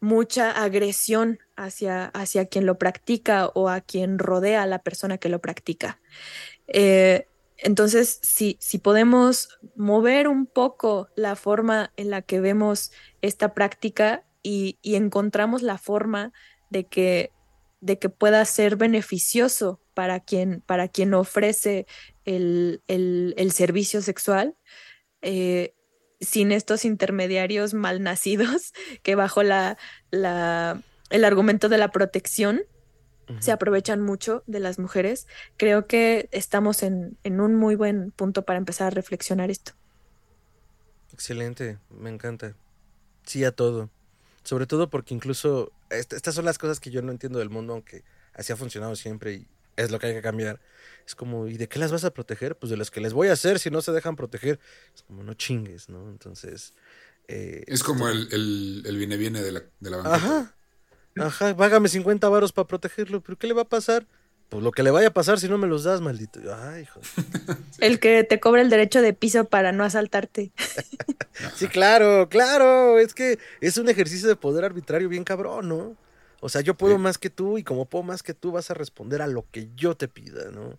[0.00, 5.28] mucha agresión hacia, hacia quien lo practica o a quien rodea a la persona que
[5.28, 6.00] lo practica.
[6.68, 7.26] Eh,
[7.56, 14.24] entonces, si, si podemos mover un poco la forma en la que vemos esta práctica,
[14.42, 16.32] y, encontramos la forma
[16.70, 17.32] de que,
[17.80, 21.86] de que pueda ser beneficioso para quien, para quien ofrece
[22.24, 22.82] el,
[23.52, 24.56] servicio sexual,
[25.22, 25.74] eh,
[26.20, 29.78] sin estos intermediarios malnacidos que bajo la,
[30.10, 32.62] la, el argumento de la protección
[33.40, 35.26] se aprovechan mucho de las mujeres.
[35.58, 39.72] Creo que estamos en, en un muy buen punto para empezar a reflexionar esto.
[41.12, 42.54] Excelente, me encanta.
[43.24, 43.90] Sí a todo.
[44.44, 48.02] Sobre todo porque incluso estas son las cosas que yo no entiendo del mundo, aunque
[48.32, 49.46] así ha funcionado siempre y
[49.78, 50.60] es lo que hay que cambiar.
[51.06, 52.56] Es como, ¿y de qué las vas a proteger?
[52.56, 54.60] Pues de las que les voy a hacer si no se dejan proteger.
[54.94, 56.10] Es como, no chingues, ¿no?
[56.10, 56.74] Entonces...
[57.28, 60.54] Eh, es como el, el, viene-viene de la, de la Ajá.
[61.16, 64.06] Ajá, vágame 50 varos para protegerlo, pero ¿qué le va a pasar?
[64.48, 66.40] Pues lo que le vaya a pasar si no me los das, maldito.
[66.54, 67.00] Ay, hijo.
[67.80, 70.52] El que te cobra el derecho de piso para no asaltarte.
[71.54, 72.98] sí, claro, claro.
[72.98, 75.96] Es que es un ejercicio de poder arbitrario bien cabrón, ¿no?
[76.40, 78.74] O sea, yo puedo más que tú y como puedo más que tú vas a
[78.74, 80.78] responder a lo que yo te pida, ¿no?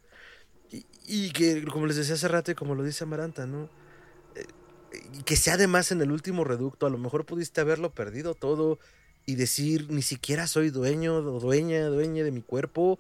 [1.12, 3.68] Y, que, como les decía hace rato y como lo dice Amaranta, ¿no?
[4.36, 4.46] Eh,
[5.14, 8.78] y que sea además en el último reducto, a lo mejor pudiste haberlo perdido todo
[9.26, 13.00] y decir, ni siquiera soy dueño o dueña, dueña de mi cuerpo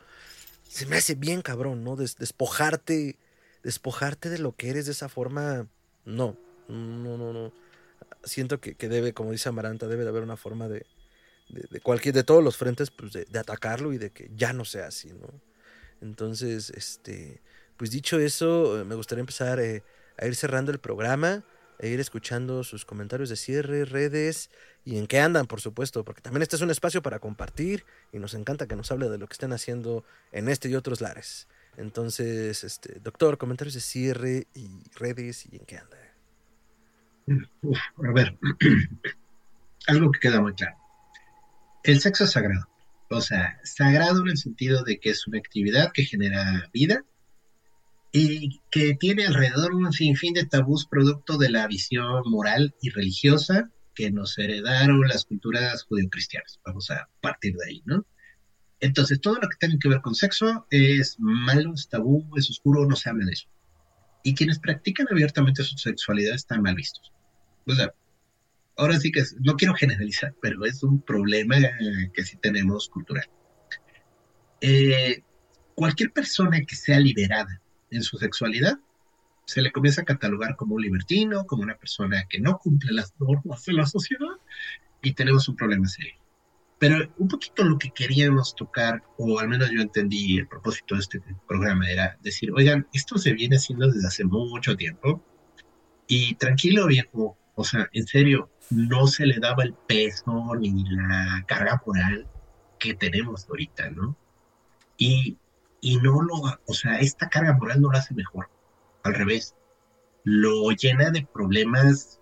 [0.69, 1.95] se me hace bien cabrón, ¿no?
[1.95, 3.17] despojarte,
[3.63, 5.67] despojarte de lo que eres de esa forma,
[6.05, 6.37] no,
[6.67, 7.51] no, no, no.
[8.23, 10.85] Siento que, debe, como dice Amaranta, debe de haber una forma de,
[11.49, 14.87] de, cualquier, de todos los frentes, pues de, atacarlo y de que ya no sea
[14.87, 15.27] así, ¿no?
[16.01, 17.41] Entonces, este,
[17.77, 19.83] pues dicho eso, me gustaría empezar eh,
[20.17, 21.43] a ir cerrando el programa
[21.79, 24.49] e ir escuchando sus comentarios de cierre, redes
[24.83, 28.19] y en qué andan, por supuesto, porque también este es un espacio para compartir y
[28.19, 31.47] nos encanta que nos hable de lo que estén haciendo en este y otros lares.
[31.77, 35.97] Entonces, este, doctor, comentarios de cierre y redes y en qué anda.
[37.27, 38.37] a ver,
[39.87, 40.78] algo que queda muy claro.
[41.83, 42.67] El sexo es sagrado.
[43.09, 47.03] O sea, sagrado en el sentido de que es una actividad que genera vida
[48.11, 53.71] y que tiene alrededor un sinfín de tabús producto de la visión moral y religiosa
[53.95, 56.59] que nos heredaron las culturas judeocristianas.
[56.65, 58.05] Vamos a partir de ahí, ¿no?
[58.79, 62.85] Entonces, todo lo que tiene que ver con sexo es malo, es tabú, es oscuro,
[62.85, 63.49] no se habla de eso.
[64.23, 67.11] Y quienes practican abiertamente su sexualidad están mal vistos.
[67.65, 67.93] O sea,
[68.79, 71.57] ahora sí que no quiero generalizar, pero es un problema
[72.13, 73.29] que sí tenemos cultural.
[74.61, 75.21] Eh,
[75.75, 77.61] cualquier persona que sea liberada
[77.91, 78.79] en su sexualidad
[79.45, 83.13] se le comienza a catalogar como un libertino, como una persona que no cumple las
[83.19, 84.37] normas de la sociedad
[85.01, 86.13] y tenemos un problema serio.
[86.77, 91.01] Pero un poquito lo que queríamos tocar, o al menos yo entendí el propósito de
[91.01, 95.21] este programa, era decir, oigan, esto se viene haciendo desde hace mucho tiempo
[96.07, 101.43] y tranquilo, viejo, o sea, en serio, no se le daba el peso ni la
[101.47, 102.27] carga moral
[102.77, 104.15] que tenemos ahorita, ¿no?
[104.97, 105.37] Y,
[105.81, 108.49] y no lo, o sea, esta carga moral no lo hace mejor
[109.03, 109.55] al revés,
[110.23, 112.19] lo llena de problemas,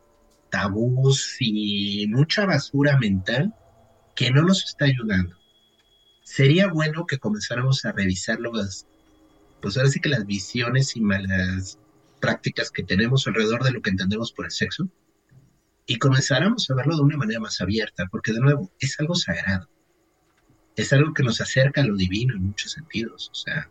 [0.49, 3.53] tabús y mucha basura mental
[4.15, 5.35] que no nos está ayudando.
[6.23, 8.87] Sería bueno que comenzáramos a revisar las,
[9.61, 11.79] pues ahora sí que las visiones y malas
[12.19, 14.89] prácticas que tenemos alrededor de lo que entendemos por el sexo
[15.87, 19.69] y comenzáramos a verlo de una manera más abierta, porque de nuevo, es algo sagrado.
[20.75, 23.69] Es algo que nos acerca a lo divino en muchos sentidos, o sea,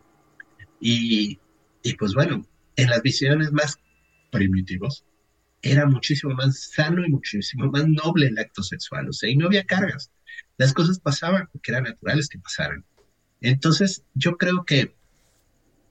[0.80, 1.38] y,
[1.82, 2.44] y pues bueno,
[2.74, 3.78] en las visiones más
[4.32, 5.04] primitivos,
[5.62, 9.46] era muchísimo más sano y muchísimo más noble el acto sexual, o sea, y no
[9.46, 10.10] había cargas.
[10.58, 12.84] Las cosas pasaban porque eran naturales que pasaran.
[13.40, 14.94] Entonces, yo creo que,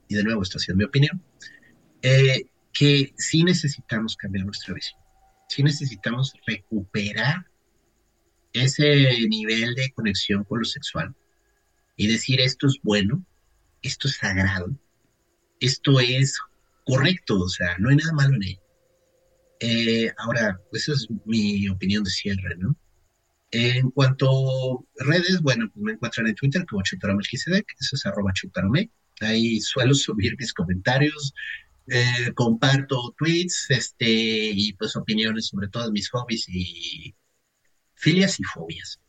[0.08, 1.22] y de nuevo, esto ha sido mi opinión,
[2.02, 5.00] eh, que sí necesitamos cambiar nuestra visión,
[5.50, 7.46] sí necesitamos recuperar
[8.54, 11.14] ese nivel de conexión con lo sexual
[11.98, 13.26] y decir esto es bueno,
[13.82, 14.68] esto es sagrado,
[15.60, 16.38] esto es
[16.86, 18.62] correcto, o sea, no hay nada malo en ello.
[19.60, 22.76] Eh, ahora, esa es mi opinión de cierre, ¿no?
[23.52, 28.92] En cuanto a redes, bueno, pues me encuentran en Twitter como eso es arroba Chutarome.
[29.22, 31.34] Ahí suelo subir mis comentarios,
[31.88, 37.16] eh, comparto tweets, este, y pues opiniones sobre todos mis hobbies y
[37.96, 39.00] filias y fobias.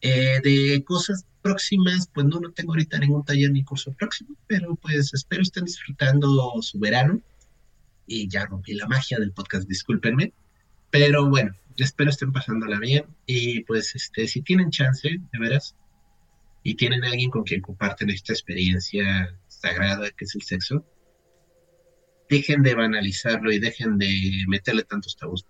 [0.00, 4.76] Eh, de cosas próximas, pues no, no tengo ahorita ningún taller ni curso próximo, pero
[4.76, 7.22] pues espero estén disfrutando su verano.
[8.06, 10.32] Y ya rompí la magia del podcast, discúlpenme.
[10.90, 13.06] Pero bueno, espero estén pasándola bien.
[13.26, 15.74] Y pues este, si tienen chance, de veras,
[16.62, 20.84] y tienen alguien con quien comparten esta experiencia sagrada que es el sexo,
[22.28, 25.46] dejen de banalizarlo y dejen de meterle tantos tabús.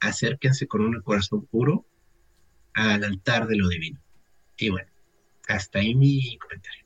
[0.00, 1.86] Acérquense con un corazón puro
[2.74, 4.00] al altar de lo divino.
[4.56, 4.88] Y bueno,
[5.48, 6.84] hasta ahí mi comentario.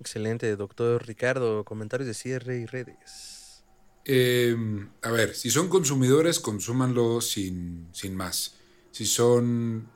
[0.00, 1.64] Excelente, doctor Ricardo.
[1.64, 3.64] Comentarios de cierre y redes.
[4.04, 8.56] Em, a ver, si son consumidores, consúmanlo sin, sin más.
[8.90, 9.88] Si son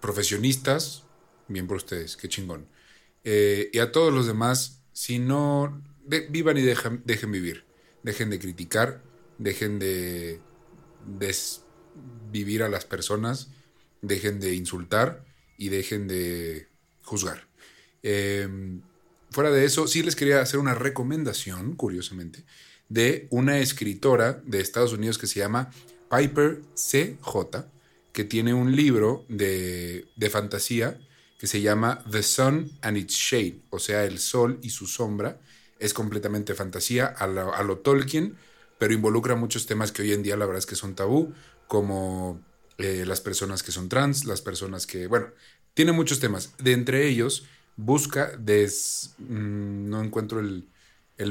[0.00, 1.04] profesionistas,
[1.46, 2.66] bien por ustedes, qué chingón.
[3.22, 7.69] Eh, y a todos los demás, si no, vivan y dejen, dejen vivir.
[8.02, 9.02] Dejen de criticar,
[9.38, 10.40] dejen de
[11.18, 13.48] desvivir a las personas
[14.02, 15.24] dejen de insultar
[15.56, 16.68] y dejen de
[17.02, 17.46] juzgar.
[18.02, 18.80] Em,
[19.30, 22.44] fuera de eso, sí les quería hacer una recomendación, curiosamente,
[22.88, 25.70] de una escritora de Estados Unidos que se llama
[26.10, 27.70] Piper C.J.,
[28.12, 30.98] que tiene un libro de, fantasía
[31.38, 35.40] que se llama The Sun and Its Shade, o sea, el sol y su sombra.
[35.80, 38.36] Es completamente fantasía a lo, a lo Tolkien,
[38.78, 41.34] pero involucra muchos temas que hoy en día la verdad es que son tabú,
[41.66, 42.40] como
[42.78, 45.26] eh, las personas que son trans, las personas que, bueno,
[45.74, 46.54] tiene muchos temas.
[46.58, 47.44] De entre ellos,
[47.76, 49.14] busca des...
[49.18, 50.66] Mm, no encuentro el,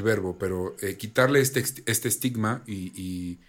[0.03, 3.39] verbo, pero eh, quitarle este, este estigma y,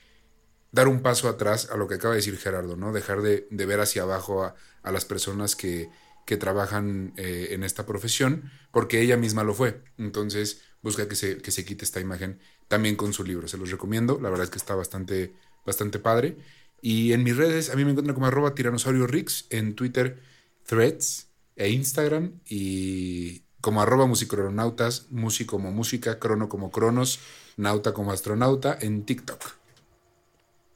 [0.73, 2.93] dar un paso atrás a lo que acaba de decir Gerardo, ¿no?
[2.93, 5.91] Dejar de, ver hacia abajo a, las personas que,
[6.25, 9.83] que trabajan eh, en esta profesión, porque ella misma lo fue.
[9.99, 13.49] Entonces, busca que se, que se quite esta imagen también con su libro.
[13.49, 15.33] Se los recomiendo, la verdad es que está bastante,
[15.67, 16.37] bastante padre.
[16.83, 20.19] Y en mis redes, a mí me encuentran como arroba tiranosaurio Rix, en Twitter,
[20.67, 22.41] Threads e Instagram.
[22.47, 27.21] Y como arroba musicronautas, músico como música, crono como cronos,
[27.57, 29.61] nauta como astronauta en TikTok.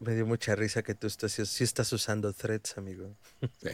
[0.00, 3.16] Me dio mucha risa que tú estás, sí estás usando threads, amigo.
[3.62, 3.70] Sí.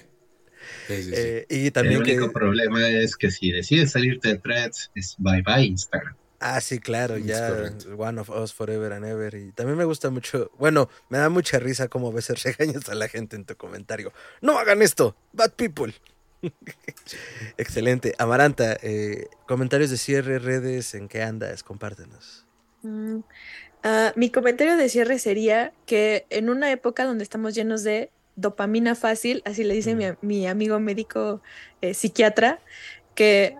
[0.88, 5.42] Eh, y también El único problema es que si decides salirte de threads, es bye
[5.42, 6.14] bye Instagram.
[6.42, 9.34] Ah, sí, claro, ya One of Us Forever and Ever.
[9.34, 12.94] Y también me gusta mucho, bueno, me da mucha risa como a veces regañas a
[12.94, 14.12] la gente en tu comentario.
[14.40, 15.94] No hagan esto, bad people.
[17.58, 18.14] Excelente.
[18.16, 21.62] Amaranta, eh, comentarios de cierre, redes, ¿en qué andas?
[21.62, 22.46] Compártenos.
[22.82, 23.18] Mm,
[23.82, 28.94] ah, mi comentario de cierre sería que en una época donde estamos llenos de dopamina
[28.94, 31.42] fácil, así le dice mi, mi, amigo médico
[31.82, 32.60] eh, psiquiatra,
[33.14, 33.58] que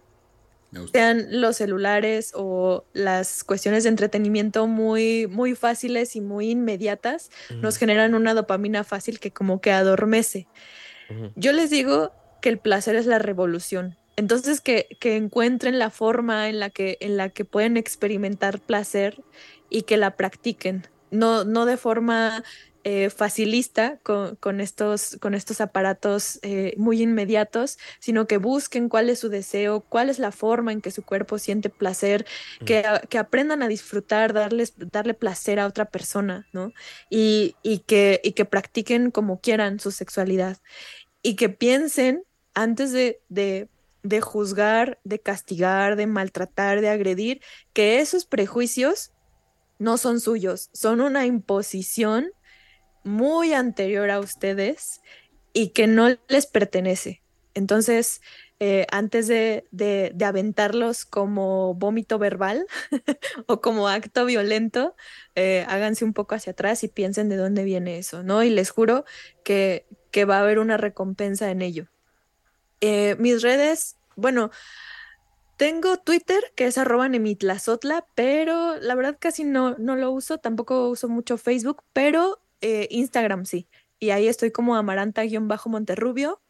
[0.93, 7.77] sean los celulares o las cuestiones de entretenimiento muy, muy fáciles y muy inmediatas, nos
[7.77, 10.47] generan una dopamina fácil que como que adormece.
[11.35, 13.97] Yo les digo que el placer es la revolución.
[14.17, 19.23] Entonces que, que, encuentren la forma en la que, en la que pueden experimentar placer
[19.71, 20.87] y que la practiquen.
[21.11, 22.45] No, no de forma
[22.85, 29.19] eh, facilista con, estos, con estos aparatos eh, muy inmediatos, sino que busquen cuál es
[29.19, 32.27] su deseo, cuál es la forma en que su cuerpo siente placer,
[32.65, 32.85] que,
[33.19, 36.73] aprendan a disfrutar, darles, darle placer a otra persona, ¿no?
[37.11, 37.55] Y,
[37.87, 40.59] que, y que practiquen como quieran su sexualidad.
[41.23, 42.25] Y que piensen
[42.55, 43.69] antes de, de
[44.03, 49.13] de juzgar, de castigar, de maltratar, de agredir, que esos prejuicios
[49.79, 52.33] no son suyos, son una imposición
[53.05, 55.01] muy anterior a ustedes
[55.53, 57.23] y que no les pertenece.
[57.55, 58.21] Entonces,
[58.61, 62.67] eh, antes de, de, aventarlos como vómito verbal
[63.47, 64.95] o como acto violento,
[65.35, 68.43] eh, háganse un poco hacia atrás y piensen de dónde viene eso, ¿no?
[68.43, 69.05] Y les juro
[69.45, 71.89] que, que va a haber una recompensa en ello.
[72.81, 74.51] Eh, mis redes, bueno,
[75.61, 80.39] Tengo Twitter, que es arroba nemitlazotla, pero la verdad casi no, no lo uso.
[80.39, 83.69] Tampoco uso mucho Facebook, pero eh, Instagram sí.
[83.99, 86.43] Y ahí estoy como amaranta-monterrubio.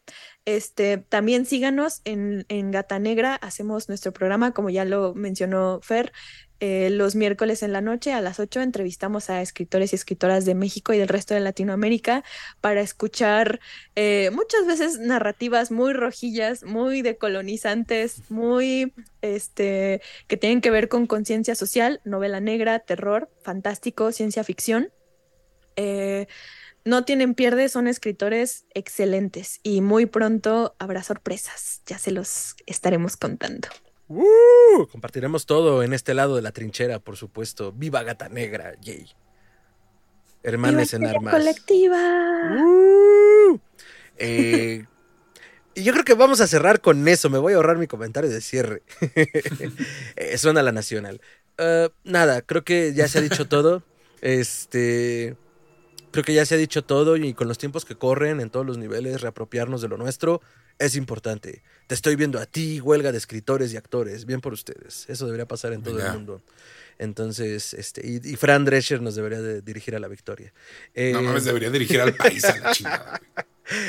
[0.45, 6.13] Este, también síganos en, en Gata Negra, hacemos nuestro programa, como ya lo mencionó Fer,
[6.61, 10.55] eh, los miércoles en la noche a las 8 entrevistamos a escritores y escritoras de
[10.55, 12.23] México y del resto de Latinoamérica
[12.61, 13.61] para escuchar
[13.97, 18.93] eh, muchas veces narrativas muy rojillas, muy decolonizantes, muy
[19.23, 24.93] este que tienen que ver con conciencia social, novela negra, terror, fantástico, ciencia ficción.
[25.77, 26.27] Eh,
[26.85, 33.17] no tienen pierde, son escritores excelentes y muy pronto habrá sorpresas, ya se los estaremos
[33.17, 33.69] contando.
[34.09, 34.87] ¡Uh!
[34.91, 37.73] Compartiremos todo en este lado de la trinchera, por supuesto.
[37.73, 38.75] ¡Viva Gata Negra!
[38.81, 39.09] ¡Yay!
[40.43, 41.33] Hermanes en armas.
[41.33, 42.57] colectiva!
[42.57, 43.61] ¡Uh!
[44.17, 44.87] Eh,
[45.75, 47.31] y yo creo que vamos a cerrar con eso.
[47.31, 48.83] Me voy a ahorrar mi comentario de cierre.
[50.17, 51.21] Eh, suena la nacional.
[51.59, 53.83] Uh, nada, creo que ya se ha dicho todo.
[54.21, 55.37] Este.
[56.11, 58.67] Creo que ya se ha dicho todo y con los tiempos que corren en todos
[58.67, 60.41] los niveles, reapropiarnos de lo nuestro
[60.81, 61.63] es importante.
[61.87, 64.25] Te estoy viendo a ti, huelga de escritores y actores.
[64.25, 65.05] Bien por ustedes.
[65.09, 66.43] Eso debería pasar en todo el mundo.
[66.99, 70.53] Entonces, este, y, Fran Drescher nos debería de dirigir a la victoria.
[70.95, 73.21] Eh, no mames, debería dirigir al país a la chingada.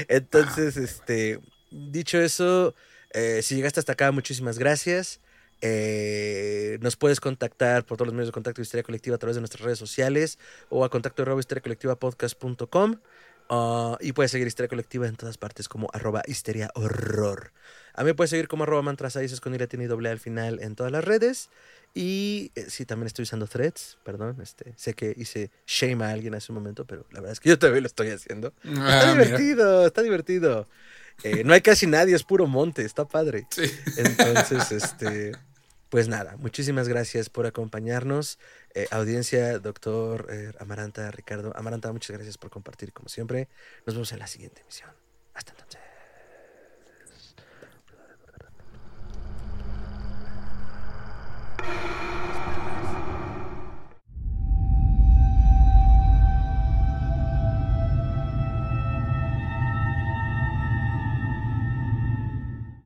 [0.08, 1.40] Entonces, este,
[1.72, 2.76] dicho eso,
[3.14, 5.20] eh, si llegaste hasta acá, muchísimas gracias.
[5.62, 9.36] Eh, nos puedes contactar por todos los medios de contacto de Historia Colectiva a través
[9.36, 10.39] de nuestras redes sociales
[10.70, 12.97] o a contacto de podcast.com.
[13.53, 17.51] Ah, y puedes seguir Histeria Colectiva en todas partes como arroba histeria horror.
[17.93, 20.91] A mí me puedes seguir como arroba mantrasaices con tiene doble al final en todas
[20.91, 21.49] las redes.
[21.93, 24.39] Y eh, sí, también estoy usando threads, perdón.
[24.41, 27.49] Este, sé que hice shame a alguien hace un momento, pero la verdad es que
[27.49, 28.53] yo todavía lo estoy haciendo.
[28.64, 30.70] Ah, está divertido, está divertido.
[31.24, 33.47] Eh, no hay casi nadie, es puro monte, está padre.
[33.97, 35.34] Entonces, este,
[35.92, 38.39] pues nada, muchísimas gracias por acompañarnos.
[38.74, 41.52] Eh, audiencia, doctor eh, Amaranta, Ricardo.
[41.54, 43.50] Amaranta, muchas gracias por compartir como siempre.
[43.86, 44.89] Nos vemos en la siguiente emisión.
[45.34, 45.82] Hasta entonces.